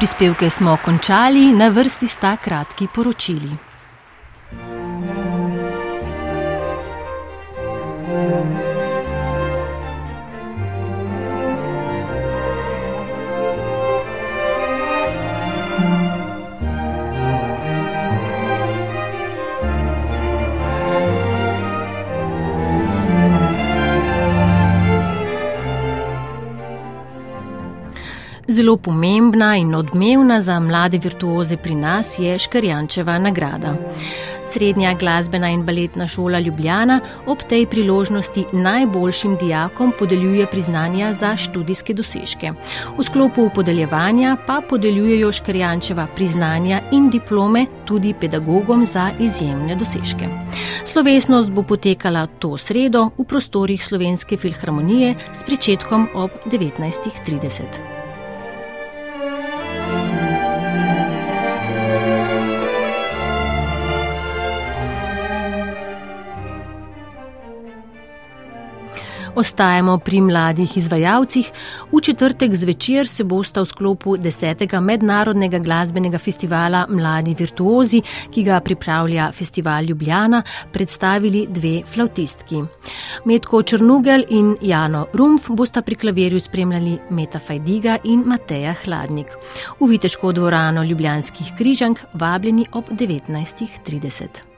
Prispevke 0.03 0.49
smo 0.49 0.77
končali, 0.85 1.45
na 1.55 1.69
vrsti 1.69 2.07
sta 2.07 2.35
kratki 2.37 2.87
poročili. 2.95 3.72
Zelo 28.73 28.81
pomembna 28.81 29.55
in 29.55 29.75
odmevna 29.75 30.41
za 30.41 30.59
mlade 30.59 30.97
virtuoze 30.97 31.57
pri 31.57 31.75
nas 31.75 32.19
je 32.19 32.39
Škarjančeva 32.39 33.19
nagrada. 33.19 33.75
Srednja 34.53 34.93
glasbena 34.99 35.49
in 35.49 35.61
baletna 35.65 36.07
šola 36.07 36.39
Ljubljana 36.39 36.99
ob 37.27 37.37
tej 37.49 37.67
priložnosti 37.67 38.45
najboljšim 38.53 39.37
dijakom 39.37 39.93
podeljuje 39.99 40.47
priznanja 40.51 41.13
za 41.13 41.35
študijske 41.37 41.93
dosežke. 41.93 42.51
V 42.97 43.03
sklopu 43.03 43.49
podeljevanja 43.55 44.37
pa 44.47 44.61
podeljujejo 44.69 45.31
Škarjančeva 45.31 46.07
priznanja 46.15 46.81
in 46.91 47.09
diplome 47.09 47.65
tudi 47.85 48.13
pedagogom 48.13 48.85
za 48.85 49.09
izjemne 49.19 49.75
dosežke. 49.75 50.29
Slovesnost 50.85 51.51
bo 51.51 51.63
potekala 51.63 52.25
to 52.25 52.57
sredo 52.57 53.09
v 53.17 53.23
prostorih 53.23 53.85
Slovenske 53.85 54.37
filharmonije 54.37 55.15
s 55.33 55.43
pričetkom 55.43 56.07
ob 56.15 56.31
19.30. 56.45 57.92
Ostajamo 69.35 69.97
pri 69.97 70.21
mladih 70.21 70.77
izvajalcih. 70.77 71.51
V 71.91 72.01
četrtek 72.01 72.53
zvečer 72.53 73.07
se 73.07 73.23
bosta 73.23 73.61
v 73.61 73.65
sklopu 73.65 74.17
10. 74.17 74.79
mednarodnega 74.81 75.57
glasbenega 75.59 76.17
festivala 76.17 76.85
Mladi 76.89 77.33
virtuozi, 77.39 78.01
ki 78.31 78.43
ga 78.43 78.59
pripravlja 78.59 79.31
festival 79.31 79.83
Ljubljana, 79.83 80.43
predstavili 80.71 81.47
dve 81.49 81.81
flautistki. 81.93 82.61
Metko 83.25 83.63
Črnugel 83.63 84.23
in 84.29 84.55
Jano 84.61 85.07
Rumf 85.13 85.49
bosta 85.49 85.81
pri 85.81 85.95
klavirju 85.95 86.39
spremljali 86.39 86.97
Meta 87.09 87.39
Fajdiga 87.39 87.97
in 88.03 88.23
Mateja 88.25 88.75
Hladnik. 88.85 89.27
V 89.79 89.89
Viteško 89.89 90.31
dvorano 90.31 90.83
Ljubljanskih 90.83 91.53
križank 91.57 91.99
vabljeni 92.13 92.65
ob 92.71 92.89
19.30. 92.89 94.52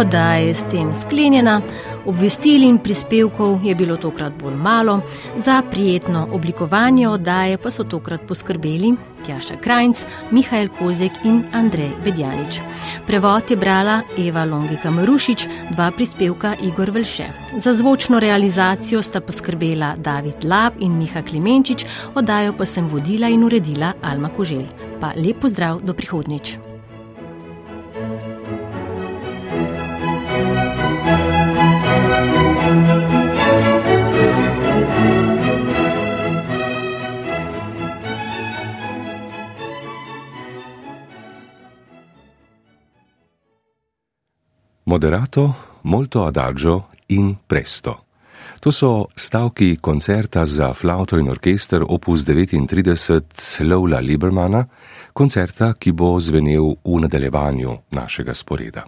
Oddaja 0.00 0.36
je 0.48 0.54
s 0.54 0.64
tem 0.70 0.94
sklenjena, 0.94 1.58
obvestil 2.08 2.62
in 2.64 2.78
prispevkov 2.80 3.58
je 3.64 3.74
bilo 3.76 3.98
tokrat 4.00 4.32
bolj 4.40 4.54
malo, 4.56 5.00
za 5.36 5.58
prijetno 5.70 6.22
oblikovanje 6.32 7.08
oddaje 7.08 7.58
pa 7.58 7.70
so 7.70 7.84
tokrat 7.84 8.24
poskrbeli 8.28 8.94
Tjaša 9.26 9.58
Krajnc, 9.60 10.04
Mihajl 10.30 10.70
Kozek 10.78 11.20
in 11.24 11.42
Andrej 11.52 11.90
Bedjanič. 12.04 12.62
Prevod 13.06 13.50
je 13.50 13.56
brala 13.56 14.00
Eva 14.18 14.44
Longika 14.44 14.90
Marušič, 14.90 15.46
dva 15.70 15.90
prispevka 15.90 16.54
Igor 16.62 16.90
Velše. 16.90 17.28
Za 17.56 17.74
zvočno 17.74 18.20
realizacijo 18.20 19.02
sta 19.02 19.20
poskrbela 19.20 19.94
David 19.96 20.44
Lab 20.44 20.80
in 20.80 20.96
Miha 20.96 21.22
Klemenčič, 21.22 21.84
oddajo 22.14 22.56
pa 22.56 22.64
sem 22.66 22.88
vodila 22.88 23.28
in 23.28 23.44
uredila 23.44 23.92
Alma 24.02 24.28
Kožel. 24.28 24.64
Pa 25.00 25.12
lep 25.16 25.40
pozdrav 25.40 25.84
do 25.84 25.94
prihodnič. 25.94 26.69
Moderato, 44.90 45.54
molto 45.82 46.26
adagio 46.26 46.88
in 47.06 47.36
presto. 47.46 48.06
To 48.58 48.72
so 48.72 49.06
stavki 49.14 49.78
koncerta 49.80 50.44
za 50.44 50.74
flauto 50.74 51.16
in 51.16 51.28
orkester 51.28 51.84
opus 51.86 52.24
39 52.24 53.60
Lola 53.60 54.00
Libermana, 54.00 54.66
koncerta, 55.12 55.74
ki 55.78 55.92
bo 55.92 56.18
zvenel 56.18 56.74
v 56.82 56.98
nadaljevanju 57.04 57.76
našega 57.90 58.34
sporeda. 58.34 58.82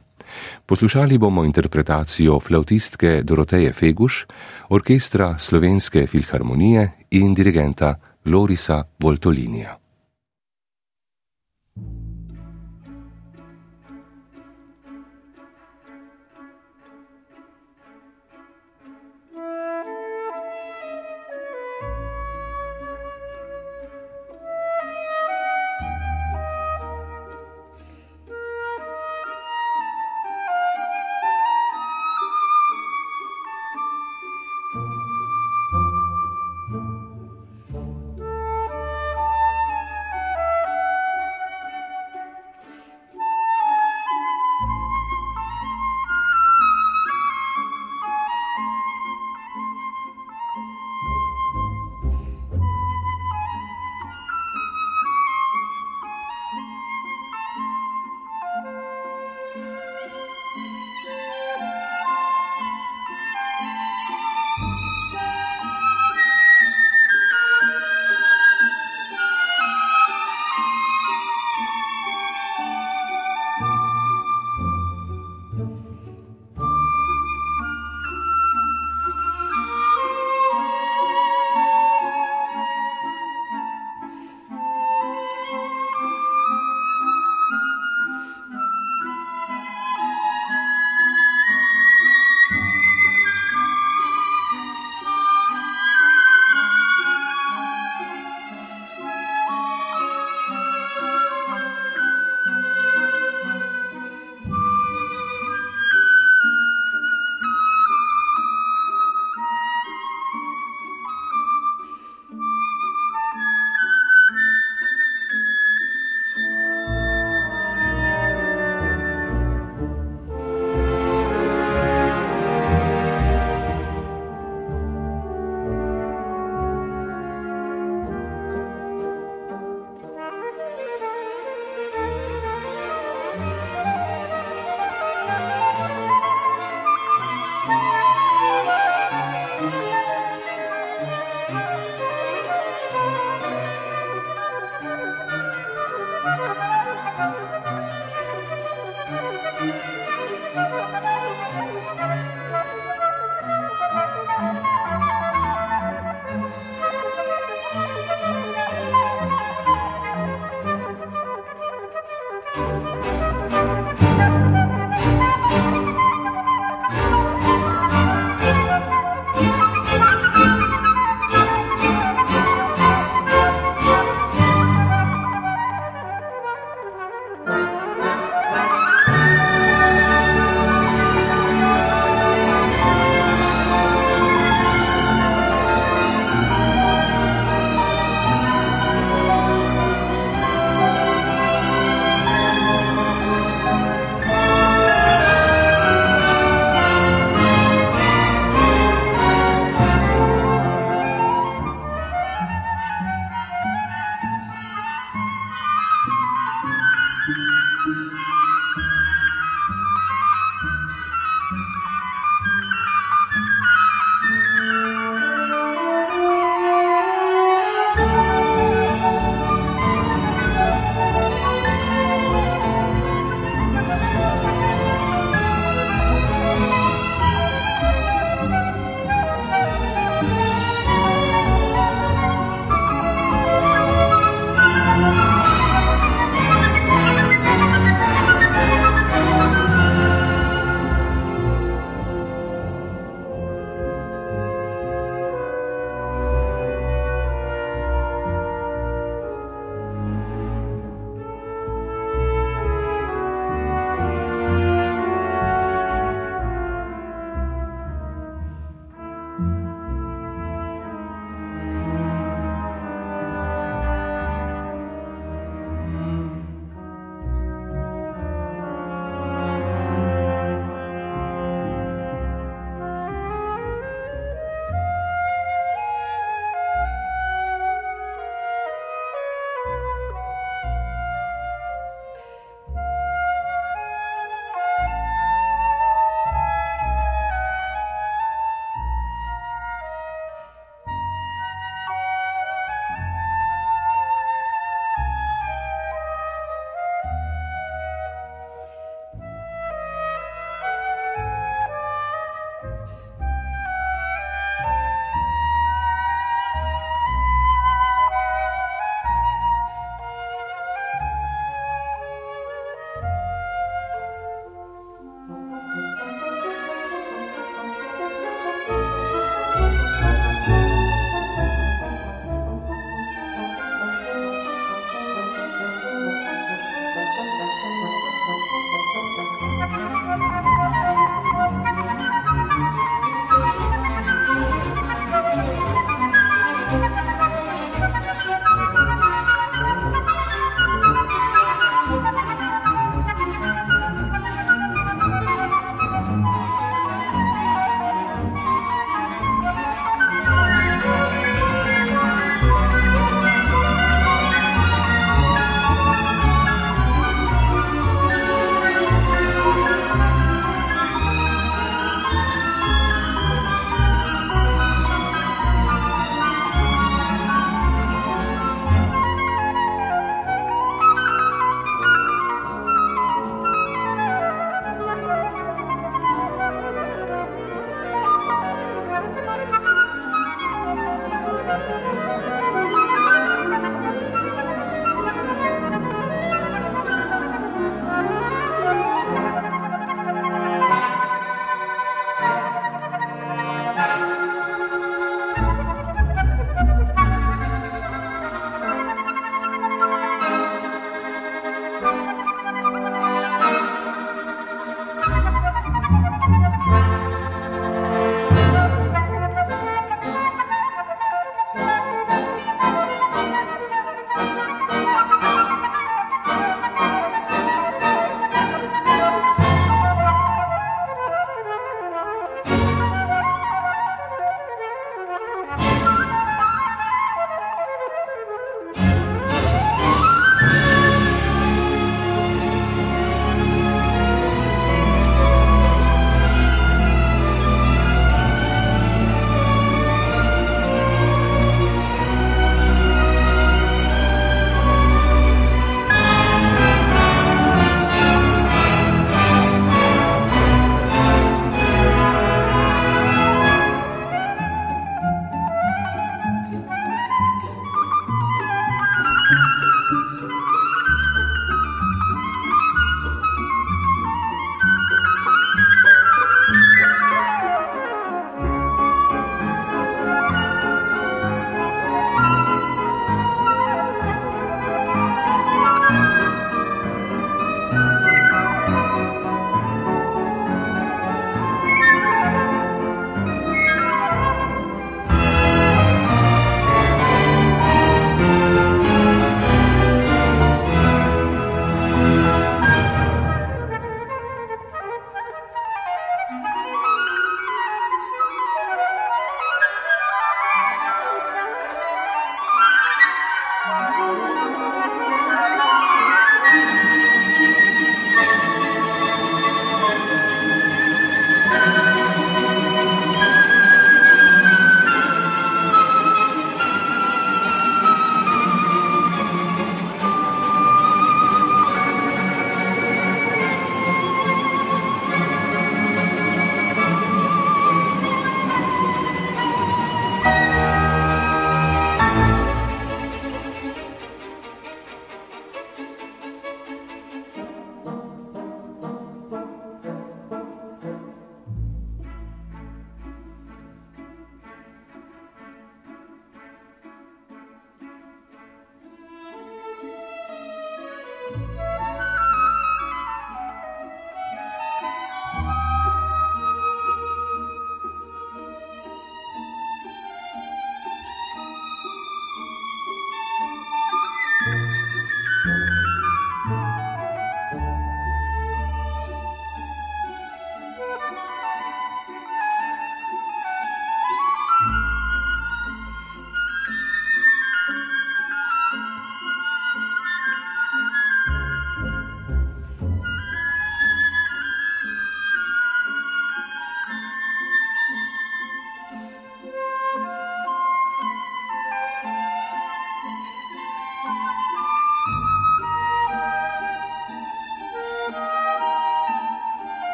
Poslušali 0.67 1.19
bomo 1.19 1.45
interpretacijo 1.45 2.41
flautistke 2.41 3.23
Doroteje 3.23 3.73
Feguš, 3.73 4.27
orkestra 4.75 5.39
Slovenske 5.39 6.07
filharmonije 6.07 7.07
in 7.11 7.35
dirigenta 7.35 7.95
Lorisa 8.25 8.83
Voltolinija. 8.99 9.82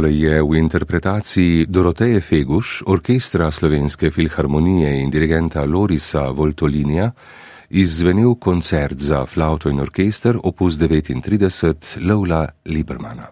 Takole 0.00 0.16
je 0.16 0.40
v 0.40 0.56
interpretaciji 0.56 1.66
Doroteje 1.68 2.20
Feguš, 2.24 2.82
orkestra 2.86 3.50
Slovenske 3.50 4.10
filharmonije 4.10 4.94
in 5.02 5.10
dirigenta 5.10 5.64
Lorisa 5.64 6.30
Voltolinija, 6.30 7.10
izvenil 7.68 8.34
koncert 8.40 8.96
za 8.96 9.26
flauto 9.26 9.68
in 9.68 9.80
orkester 9.80 10.38
opus 10.42 10.78
39 10.78 12.00
Lola 12.00 12.48
Libermana. 12.64 13.28